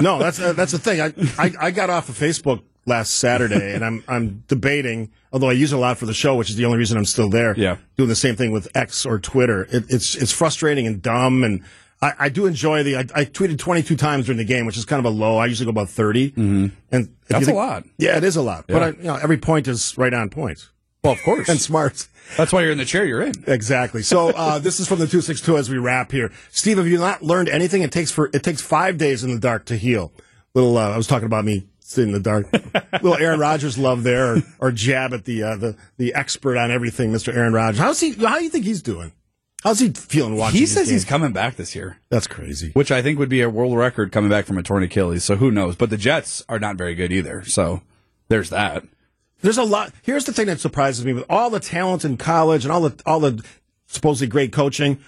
No, 0.00 0.18
that's 0.18 0.40
uh, 0.40 0.52
that's 0.52 0.72
the 0.72 0.78
thing. 0.78 1.00
I, 1.00 1.12
I 1.38 1.52
I 1.66 1.70
got 1.70 1.88
off 1.88 2.08
of 2.08 2.18
Facebook 2.18 2.62
last 2.84 3.14
Saturday, 3.14 3.74
and 3.74 3.84
I'm 3.84 4.04
I'm 4.08 4.44
debating. 4.48 5.10
Although 5.32 5.48
I 5.50 5.52
use 5.52 5.72
it 5.72 5.76
a 5.76 5.78
lot 5.78 5.98
for 5.98 6.06
the 6.06 6.14
show, 6.14 6.36
which 6.36 6.50
is 6.50 6.56
the 6.56 6.64
only 6.64 6.78
reason 6.78 6.96
I'm 6.96 7.04
still 7.04 7.28
there. 7.28 7.54
Yeah. 7.56 7.76
doing 7.96 8.08
the 8.08 8.16
same 8.16 8.34
thing 8.34 8.50
with 8.50 8.66
X 8.74 9.04
or 9.06 9.18
Twitter. 9.18 9.64
It, 9.70 9.84
it's 9.88 10.14
it's 10.16 10.32
frustrating 10.32 10.86
and 10.86 11.00
dumb, 11.02 11.44
and 11.44 11.62
I, 12.00 12.12
I 12.18 12.28
do 12.28 12.46
enjoy 12.46 12.82
the. 12.84 12.96
I, 12.96 13.00
I 13.00 13.24
tweeted 13.24 13.58
22 13.58 13.96
times 13.96 14.26
during 14.26 14.38
the 14.38 14.44
game, 14.44 14.66
which 14.66 14.76
is 14.76 14.84
kind 14.84 15.04
of 15.04 15.12
a 15.12 15.14
low. 15.14 15.38
I 15.38 15.46
usually 15.46 15.66
go 15.66 15.70
about 15.70 15.88
30, 15.88 16.30
mm-hmm. 16.30 16.66
and 16.92 17.14
That's 17.26 17.46
think- 17.46 17.56
a 17.56 17.58
lot. 17.58 17.84
Yeah, 17.98 18.16
it 18.16 18.24
is 18.24 18.36
a 18.36 18.42
lot. 18.42 18.66
But 18.68 18.82
I, 18.82 18.88
you 18.90 19.04
know, 19.04 19.16
every 19.16 19.38
point 19.38 19.66
is 19.66 19.96
right 19.98 20.14
on 20.14 20.30
point 20.30 20.68
Well, 21.02 21.12
of 21.12 21.22
course. 21.22 21.48
and 21.48 21.60
smart. 21.60 22.06
That's 22.36 22.52
why 22.52 22.62
you're 22.62 22.72
in 22.72 22.78
the 22.78 22.84
chair 22.84 23.04
you're 23.04 23.22
in. 23.22 23.32
Exactly. 23.46 24.02
So 24.02 24.28
uh, 24.36 24.58
this 24.58 24.80
is 24.80 24.86
from 24.86 24.98
the 25.00 25.06
two 25.06 25.20
six 25.20 25.40
two 25.40 25.56
as 25.56 25.68
we 25.68 25.78
wrap 25.78 26.12
here. 26.12 26.30
Steve, 26.50 26.78
have 26.78 26.86
you 26.86 26.98
not 26.98 27.22
learned 27.22 27.48
anything? 27.48 27.82
It 27.82 27.90
takes 27.90 28.12
for 28.12 28.30
it 28.32 28.42
takes 28.42 28.60
five 28.60 28.98
days 28.98 29.24
in 29.24 29.32
the 29.32 29.40
dark 29.40 29.64
to 29.66 29.76
heal. 29.76 30.12
Little, 30.54 30.78
uh, 30.78 30.90
I 30.90 30.96
was 30.96 31.06
talking 31.06 31.26
about 31.26 31.44
me 31.44 31.66
sitting 31.80 32.14
in 32.14 32.14
the 32.14 32.20
dark. 32.20 32.52
Little 32.92 33.16
Aaron 33.16 33.40
Rodgers 33.40 33.76
love 33.78 34.02
there, 34.02 34.34
or, 34.34 34.42
or 34.60 34.72
jab 34.72 35.12
at 35.12 35.24
the 35.24 35.42
uh, 35.42 35.56
the 35.56 35.76
the 35.96 36.14
expert 36.14 36.56
on 36.56 36.70
everything, 36.70 37.12
Mr. 37.12 37.34
Aaron 37.34 37.52
Rodgers. 37.52 37.80
How's 37.80 38.00
he? 38.00 38.12
How 38.12 38.38
do 38.38 38.44
you 38.44 38.50
think 38.50 38.64
he's 38.64 38.82
doing? 38.82 39.12
How's 39.64 39.80
he 39.80 39.90
feeling 39.90 40.36
watching? 40.36 40.60
He 40.60 40.66
says 40.66 40.88
he's 40.88 41.04
coming 41.04 41.32
back 41.32 41.56
this 41.56 41.74
year, 41.74 41.98
That's 42.10 42.26
crazy. 42.28 42.70
which 42.74 42.92
I 42.92 43.02
think 43.02 43.18
would 43.18 43.28
be 43.28 43.40
a 43.42 43.50
world 43.50 43.76
record 43.76 44.12
coming 44.12 44.30
back 44.30 44.46
from 44.46 44.56
a 44.56 44.62
torn 44.62 44.82
Achilles. 44.84 45.24
So 45.24 45.36
who 45.36 45.50
knows? 45.50 45.74
But 45.76 45.90
the 45.90 45.96
Jets 45.96 46.44
are 46.48 46.58
not 46.60 46.76
very 46.76 46.94
good 46.94 47.12
either. 47.12 47.44
So 47.44 47.82
there's 48.28 48.50
that. 48.50 48.84
There's 49.40 49.58
a 49.58 49.64
lot. 49.64 49.92
Here's 50.02 50.24
the 50.24 50.32
thing 50.32 50.46
that 50.46 50.60
surprises 50.60 51.04
me 51.04 51.12
with 51.12 51.24
all 51.28 51.50
the 51.50 51.60
talent 51.60 52.04
in 52.04 52.16
college 52.16 52.64
and 52.64 52.72
all 52.72 52.82
the 52.82 53.02
all 53.04 53.20
the 53.20 53.44
supposedly 53.86 54.28
great 54.28 54.52
coaching. 54.52 54.98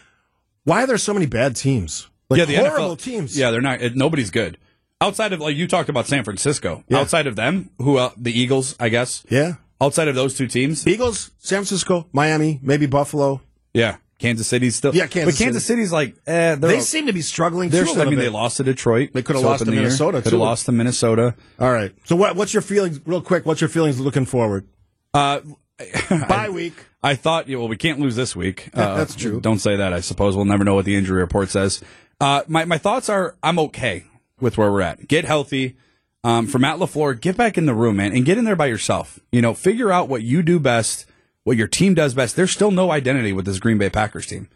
Why 0.64 0.82
are 0.82 0.86
there 0.86 0.98
so 0.98 1.14
many 1.14 1.26
bad 1.26 1.56
teams? 1.56 2.08
Like 2.28 2.38
yeah, 2.38 2.44
the 2.44 2.56
horrible 2.56 2.96
NFL, 2.96 3.02
teams. 3.02 3.38
Yeah, 3.38 3.50
they're 3.50 3.60
not. 3.60 3.80
It, 3.82 3.96
nobody's 3.96 4.30
good 4.30 4.56
outside 5.00 5.32
of 5.32 5.40
like 5.40 5.56
you 5.56 5.66
talked 5.66 5.88
about 5.88 6.06
San 6.06 6.24
Francisco. 6.24 6.84
Yeah. 6.88 6.98
Outside 6.98 7.26
of 7.26 7.36
them, 7.36 7.70
who 7.78 7.96
uh, 7.96 8.10
the 8.16 8.38
Eagles, 8.38 8.76
I 8.78 8.88
guess. 8.88 9.24
yeah. 9.28 9.54
Outside 9.80 10.08
of 10.08 10.14
those 10.14 10.36
two 10.36 10.46
teams, 10.46 10.86
Eagles, 10.86 11.30
San 11.38 11.60
Francisco, 11.60 12.06
Miami, 12.12 12.60
maybe 12.62 12.84
Buffalo. 12.84 13.40
yeah, 13.72 13.96
Kansas 14.20 14.46
City's 14.46 14.76
still. 14.76 14.94
Yeah, 14.94 15.06
Kansas 15.06 15.34
but 15.38 15.42
Kansas 15.44 15.64
City's 15.64 15.90
like, 15.92 16.14
eh, 16.26 16.54
they're 16.54 16.56
They 16.56 16.80
seem 16.80 17.06
to 17.06 17.12
be 17.12 17.22
struggling. 17.22 17.70
They're, 17.70 17.84
too, 17.84 17.90
a 17.90 17.94
I 17.94 17.96
little 17.96 18.10
mean, 18.12 18.18
bit. 18.20 18.24
they 18.24 18.28
lost 18.28 18.58
to 18.58 18.62
Detroit. 18.64 19.10
They 19.14 19.22
coulda 19.22 19.40
lost 19.40 19.60
to 19.60 19.64
the 19.64 19.72
year. 19.72 19.82
Minnesota, 19.82 20.22
Coulda 20.22 20.36
lost 20.36 20.66
to 20.66 20.72
Minnesota. 20.72 21.34
All 21.58 21.72
right. 21.72 21.92
So 22.04 22.16
what? 22.16 22.36
What's 22.36 22.52
your 22.52 22.62
feelings, 22.62 23.00
real 23.06 23.22
quick? 23.22 23.46
What's 23.46 23.60
your 23.60 23.70
feelings 23.70 23.98
looking 23.98 24.26
forward? 24.26 24.68
Uh, 25.14 25.40
Bye 26.28 26.50
week. 26.50 26.74
I 27.02 27.14
thought, 27.14 27.48
yeah, 27.48 27.56
well, 27.56 27.68
we 27.68 27.78
can't 27.78 27.98
lose 27.98 28.14
this 28.14 28.36
week. 28.36 28.68
Uh, 28.74 28.96
That's 28.96 29.14
true. 29.14 29.40
Don't 29.40 29.58
say 29.58 29.76
that. 29.76 29.94
I 29.94 30.00
suppose 30.00 30.36
we'll 30.36 30.44
never 30.44 30.64
know 30.64 30.74
what 30.74 30.84
the 30.84 30.94
injury 30.94 31.20
report 31.22 31.48
says. 31.48 31.82
Uh, 32.20 32.42
my 32.46 32.66
my 32.66 32.76
thoughts 32.76 33.08
are, 33.08 33.36
I'm 33.42 33.58
okay 33.58 34.04
with 34.38 34.58
where 34.58 34.70
we're 34.70 34.82
at. 34.82 35.08
Get 35.08 35.24
healthy. 35.24 35.76
Um, 36.22 36.46
for 36.46 36.58
Matt 36.58 36.78
LaFleur, 36.78 37.18
get 37.18 37.38
back 37.38 37.56
in 37.56 37.64
the 37.64 37.72
room, 37.72 37.96
man, 37.96 38.12
and 38.14 38.26
get 38.26 38.36
in 38.36 38.44
there 38.44 38.54
by 38.56 38.66
yourself. 38.66 39.18
You 39.32 39.40
know, 39.40 39.54
figure 39.54 39.90
out 39.90 40.10
what 40.10 40.22
you 40.22 40.42
do 40.42 40.60
best, 40.60 41.06
what 41.50 41.56
your 41.56 41.66
team 41.66 41.94
does 41.94 42.14
best. 42.14 42.36
There's 42.36 42.52
still 42.52 42.70
no 42.70 42.92
identity 42.92 43.32
with 43.32 43.44
this 43.44 43.58
Green 43.58 43.76
Bay 43.76 43.90
Packers 43.90 44.24
team, 44.24 44.48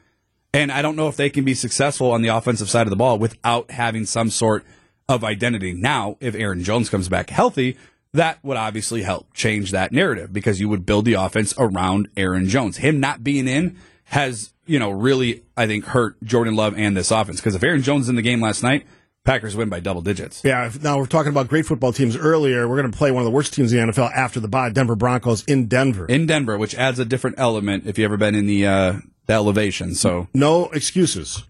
and 0.52 0.70
I 0.70 0.80
don't 0.80 0.94
know 0.94 1.08
if 1.08 1.16
they 1.16 1.28
can 1.28 1.44
be 1.44 1.52
successful 1.52 2.12
on 2.12 2.22
the 2.22 2.28
offensive 2.28 2.70
side 2.70 2.86
of 2.86 2.90
the 2.90 2.96
ball 2.96 3.18
without 3.18 3.72
having 3.72 4.06
some 4.06 4.30
sort 4.30 4.64
of 5.08 5.24
identity. 5.24 5.72
Now, 5.72 6.16
if 6.20 6.36
Aaron 6.36 6.62
Jones 6.62 6.88
comes 6.88 7.08
back 7.08 7.30
healthy, 7.30 7.76
that 8.12 8.38
would 8.44 8.56
obviously 8.56 9.02
help 9.02 9.34
change 9.34 9.72
that 9.72 9.90
narrative 9.90 10.32
because 10.32 10.60
you 10.60 10.68
would 10.68 10.86
build 10.86 11.04
the 11.04 11.14
offense 11.14 11.52
around 11.58 12.08
Aaron 12.16 12.48
Jones. 12.48 12.76
Him 12.76 13.00
not 13.00 13.24
being 13.24 13.48
in 13.48 13.76
has, 14.04 14.52
you 14.64 14.78
know, 14.78 14.92
really, 14.92 15.42
I 15.56 15.66
think, 15.66 15.86
hurt 15.86 16.22
Jordan 16.22 16.54
Love 16.54 16.78
and 16.78 16.96
this 16.96 17.10
offense. 17.10 17.40
Because 17.40 17.56
if 17.56 17.64
Aaron 17.64 17.82
Jones 17.82 18.08
in 18.08 18.14
the 18.14 18.22
game 18.22 18.40
last 18.40 18.62
night, 18.62 18.86
Packers 19.24 19.56
win 19.56 19.70
by 19.70 19.80
double 19.80 20.02
digits. 20.02 20.42
Yeah. 20.44 20.70
Now 20.82 20.98
we're 20.98 21.06
talking 21.06 21.30
about 21.30 21.48
great 21.48 21.64
football 21.64 21.94
teams 21.94 22.14
earlier. 22.14 22.68
We're 22.68 22.76
going 22.76 22.92
to 22.92 22.96
play 22.96 23.10
one 23.10 23.22
of 23.22 23.24
the 23.24 23.30
worst 23.30 23.54
teams 23.54 23.72
in 23.72 23.86
the 23.86 23.92
NFL 23.92 24.12
after 24.14 24.38
the 24.38 24.48
bye, 24.48 24.68
Denver 24.68 24.96
Broncos 24.96 25.42
in 25.44 25.66
Denver. 25.66 26.04
In 26.06 26.26
Denver, 26.26 26.58
which 26.58 26.74
adds 26.74 26.98
a 26.98 27.06
different 27.06 27.38
element 27.38 27.86
if 27.86 27.98
you've 27.98 28.04
ever 28.04 28.18
been 28.18 28.34
in 28.34 28.46
the, 28.46 28.66
uh, 28.66 28.92
the 29.26 29.32
elevation. 29.32 29.94
So 29.94 30.28
no 30.34 30.68
excuses. 30.70 31.44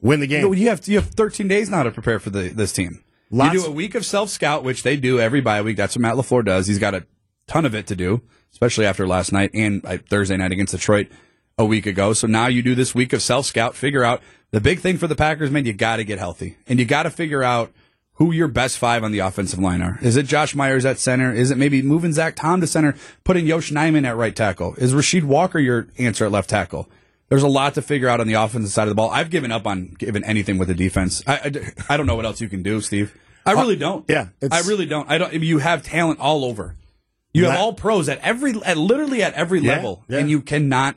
Win 0.00 0.20
the 0.20 0.26
game. 0.26 0.40
You, 0.40 0.46
know, 0.48 0.52
you 0.54 0.68
have 0.70 0.88
you 0.88 0.96
have 0.96 1.08
13 1.08 1.46
days 1.46 1.68
now 1.68 1.82
to 1.82 1.90
prepare 1.90 2.18
for 2.18 2.30
the, 2.30 2.48
this 2.48 2.72
team. 2.72 3.04
Lots- 3.30 3.52
you 3.52 3.60
do 3.60 3.66
a 3.66 3.70
week 3.70 3.94
of 3.94 4.06
self 4.06 4.30
scout, 4.30 4.64
which 4.64 4.82
they 4.82 4.96
do 4.96 5.20
every 5.20 5.42
bye 5.42 5.60
week. 5.60 5.76
That's 5.76 5.94
what 5.94 6.00
Matt 6.00 6.14
LaFleur 6.14 6.42
does. 6.42 6.66
He's 6.68 6.78
got 6.78 6.94
a 6.94 7.04
ton 7.46 7.66
of 7.66 7.74
it 7.74 7.86
to 7.88 7.96
do, 7.96 8.22
especially 8.52 8.86
after 8.86 9.06
last 9.06 9.30
night 9.30 9.50
and 9.52 9.84
uh, 9.84 9.98
Thursday 10.08 10.38
night 10.38 10.52
against 10.52 10.72
Detroit 10.72 11.08
a 11.60 11.64
week 11.64 11.86
ago. 11.86 12.12
So 12.12 12.26
now 12.26 12.46
you 12.48 12.62
do 12.62 12.74
this 12.74 12.94
week 12.94 13.12
of 13.12 13.22
self 13.22 13.46
scout. 13.46 13.74
Figure 13.76 14.02
out 14.02 14.22
the 14.50 14.60
big 14.60 14.80
thing 14.80 14.96
for 14.98 15.06
the 15.06 15.14
Packers, 15.14 15.50
man. 15.50 15.66
You 15.66 15.72
got 15.72 15.96
to 15.96 16.04
get 16.04 16.18
healthy, 16.18 16.56
and 16.66 16.78
you 16.78 16.84
got 16.84 17.04
to 17.04 17.10
figure 17.10 17.42
out 17.42 17.70
who 18.14 18.32
your 18.32 18.48
best 18.48 18.78
five 18.78 19.02
on 19.04 19.12
the 19.12 19.20
offensive 19.20 19.58
line 19.58 19.80
are. 19.82 19.98
Is 20.02 20.16
it 20.16 20.24
Josh 20.26 20.54
Myers 20.54 20.84
at 20.84 20.98
center? 20.98 21.32
Is 21.32 21.50
it 21.50 21.56
maybe 21.58 21.80
moving 21.82 22.12
Zach 22.12 22.36
Tom 22.36 22.60
to 22.60 22.66
center, 22.66 22.94
putting 23.24 23.46
Yosh 23.46 23.70
Nijman 23.70 24.06
at 24.06 24.16
right 24.16 24.34
tackle? 24.34 24.74
Is 24.76 24.92
Rasheed 24.92 25.24
Walker 25.24 25.58
your 25.58 25.86
answer 25.98 26.24
at 26.26 26.32
left 26.32 26.50
tackle? 26.50 26.88
There's 27.28 27.42
a 27.44 27.48
lot 27.48 27.74
to 27.74 27.82
figure 27.82 28.08
out 28.08 28.20
on 28.20 28.26
the 28.26 28.34
offensive 28.34 28.72
side 28.72 28.82
of 28.82 28.88
the 28.88 28.94
ball. 28.96 29.08
I've 29.10 29.30
given 29.30 29.52
up 29.52 29.66
on 29.66 29.94
giving 29.98 30.24
anything 30.24 30.58
with 30.58 30.66
the 30.68 30.74
defense. 30.74 31.22
I, 31.26 31.34
I, 31.88 31.94
I 31.94 31.96
don't 31.96 32.06
know 32.06 32.16
what 32.16 32.24
else 32.26 32.40
you 32.40 32.48
can 32.48 32.62
do, 32.64 32.80
Steve. 32.80 33.16
I 33.46 33.52
really 33.52 33.76
uh, 33.76 33.78
don't. 33.78 34.04
yeah, 34.08 34.28
it's- 34.42 34.52
I 34.52 34.68
really 34.68 34.84
don't. 34.86 35.08
I 35.08 35.16
don't. 35.18 35.32
You 35.32 35.58
have 35.58 35.82
talent 35.82 36.18
all 36.18 36.44
over. 36.44 36.74
You 37.32 37.44
have 37.44 37.60
all 37.60 37.72
pros 37.72 38.08
at 38.08 38.18
every, 38.18 38.60
at 38.64 38.76
literally 38.76 39.22
at 39.22 39.34
every 39.34 39.60
Yeah, 39.60 39.76
level, 39.76 40.04
yeah. 40.08 40.18
and 40.18 40.28
you 40.28 40.40
cannot 40.42 40.96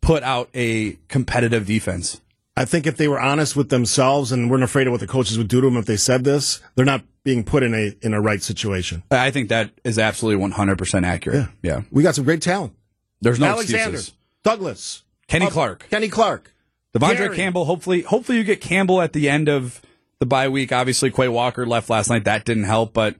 put 0.00 0.22
out 0.22 0.48
a 0.54 0.98
competitive 1.08 1.66
defense. 1.66 2.20
I 2.56 2.64
think 2.64 2.86
if 2.86 2.96
they 2.96 3.08
were 3.08 3.20
honest 3.20 3.56
with 3.56 3.70
themselves 3.70 4.32
and 4.32 4.50
weren't 4.50 4.62
afraid 4.62 4.86
of 4.86 4.90
what 4.90 5.00
the 5.00 5.06
coaches 5.06 5.38
would 5.38 5.48
do 5.48 5.60
to 5.60 5.66
them 5.66 5.76
if 5.76 5.86
they 5.86 5.96
said 5.96 6.24
this, 6.24 6.60
they're 6.74 6.84
not 6.84 7.02
being 7.22 7.44
put 7.44 7.62
in 7.62 7.74
a 7.74 7.96
in 8.02 8.12
a 8.12 8.20
right 8.20 8.42
situation. 8.42 9.02
I 9.10 9.30
think 9.30 9.48
that 9.48 9.70
is 9.84 9.98
absolutely 9.98 10.46
100% 10.46 11.06
accurate. 11.06 11.48
Yeah. 11.62 11.82
We 11.90 12.02
got 12.02 12.14
some 12.14 12.24
great 12.24 12.42
talent. 12.42 12.74
There's 13.20 13.38
no 13.38 13.46
Alexander, 13.46 13.96
excuses. 13.96 14.14
Douglas, 14.42 15.04
Kenny 15.28 15.46
Clark. 15.48 15.86
Kenny 15.90 16.08
Clark, 16.08 16.52
Devondre 16.94 17.16
Gary. 17.16 17.36
Campbell, 17.36 17.66
hopefully, 17.66 18.02
hopefully 18.02 18.38
you 18.38 18.44
get 18.44 18.60
Campbell 18.60 19.00
at 19.00 19.12
the 19.12 19.28
end 19.28 19.48
of 19.48 19.80
the 20.18 20.26
bye 20.26 20.48
week. 20.48 20.72
Obviously, 20.72 21.10
Quay 21.10 21.28
Walker 21.28 21.66
left 21.66 21.90
last 21.90 22.08
night. 22.08 22.24
That 22.24 22.44
didn't 22.44 22.64
help, 22.64 22.94
but 22.94 23.16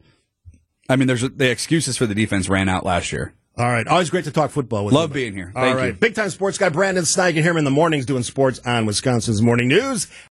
I 0.88 0.96
mean, 0.96 1.06
there's 1.06 1.22
the 1.22 1.50
excuses 1.50 1.96
for 1.96 2.06
the 2.06 2.14
defense 2.14 2.48
ran 2.48 2.68
out 2.68 2.84
last 2.84 3.12
year. 3.12 3.34
All 3.58 3.66
right. 3.66 3.86
Always 3.86 4.08
great 4.10 4.24
to 4.24 4.30
talk 4.30 4.50
football 4.50 4.84
with 4.86 4.92
you. 4.92 4.98
Love 4.98 5.10
you. 5.10 5.14
being 5.14 5.34
here. 5.34 5.52
All 5.54 5.62
Thank 5.62 5.76
right. 5.76 5.86
you. 5.88 5.92
Big 5.92 6.14
time 6.14 6.30
sports 6.30 6.56
guy 6.56 6.68
Brandon 6.70 7.04
Snyder. 7.04 7.36
You 7.36 7.42
hear 7.42 7.50
him 7.50 7.58
in 7.58 7.64
the 7.64 7.70
mornings 7.70 8.06
doing 8.06 8.22
sports 8.22 8.58
on 8.64 8.86
Wisconsin's 8.86 9.42
Morning 9.42 9.68
News. 9.68 10.06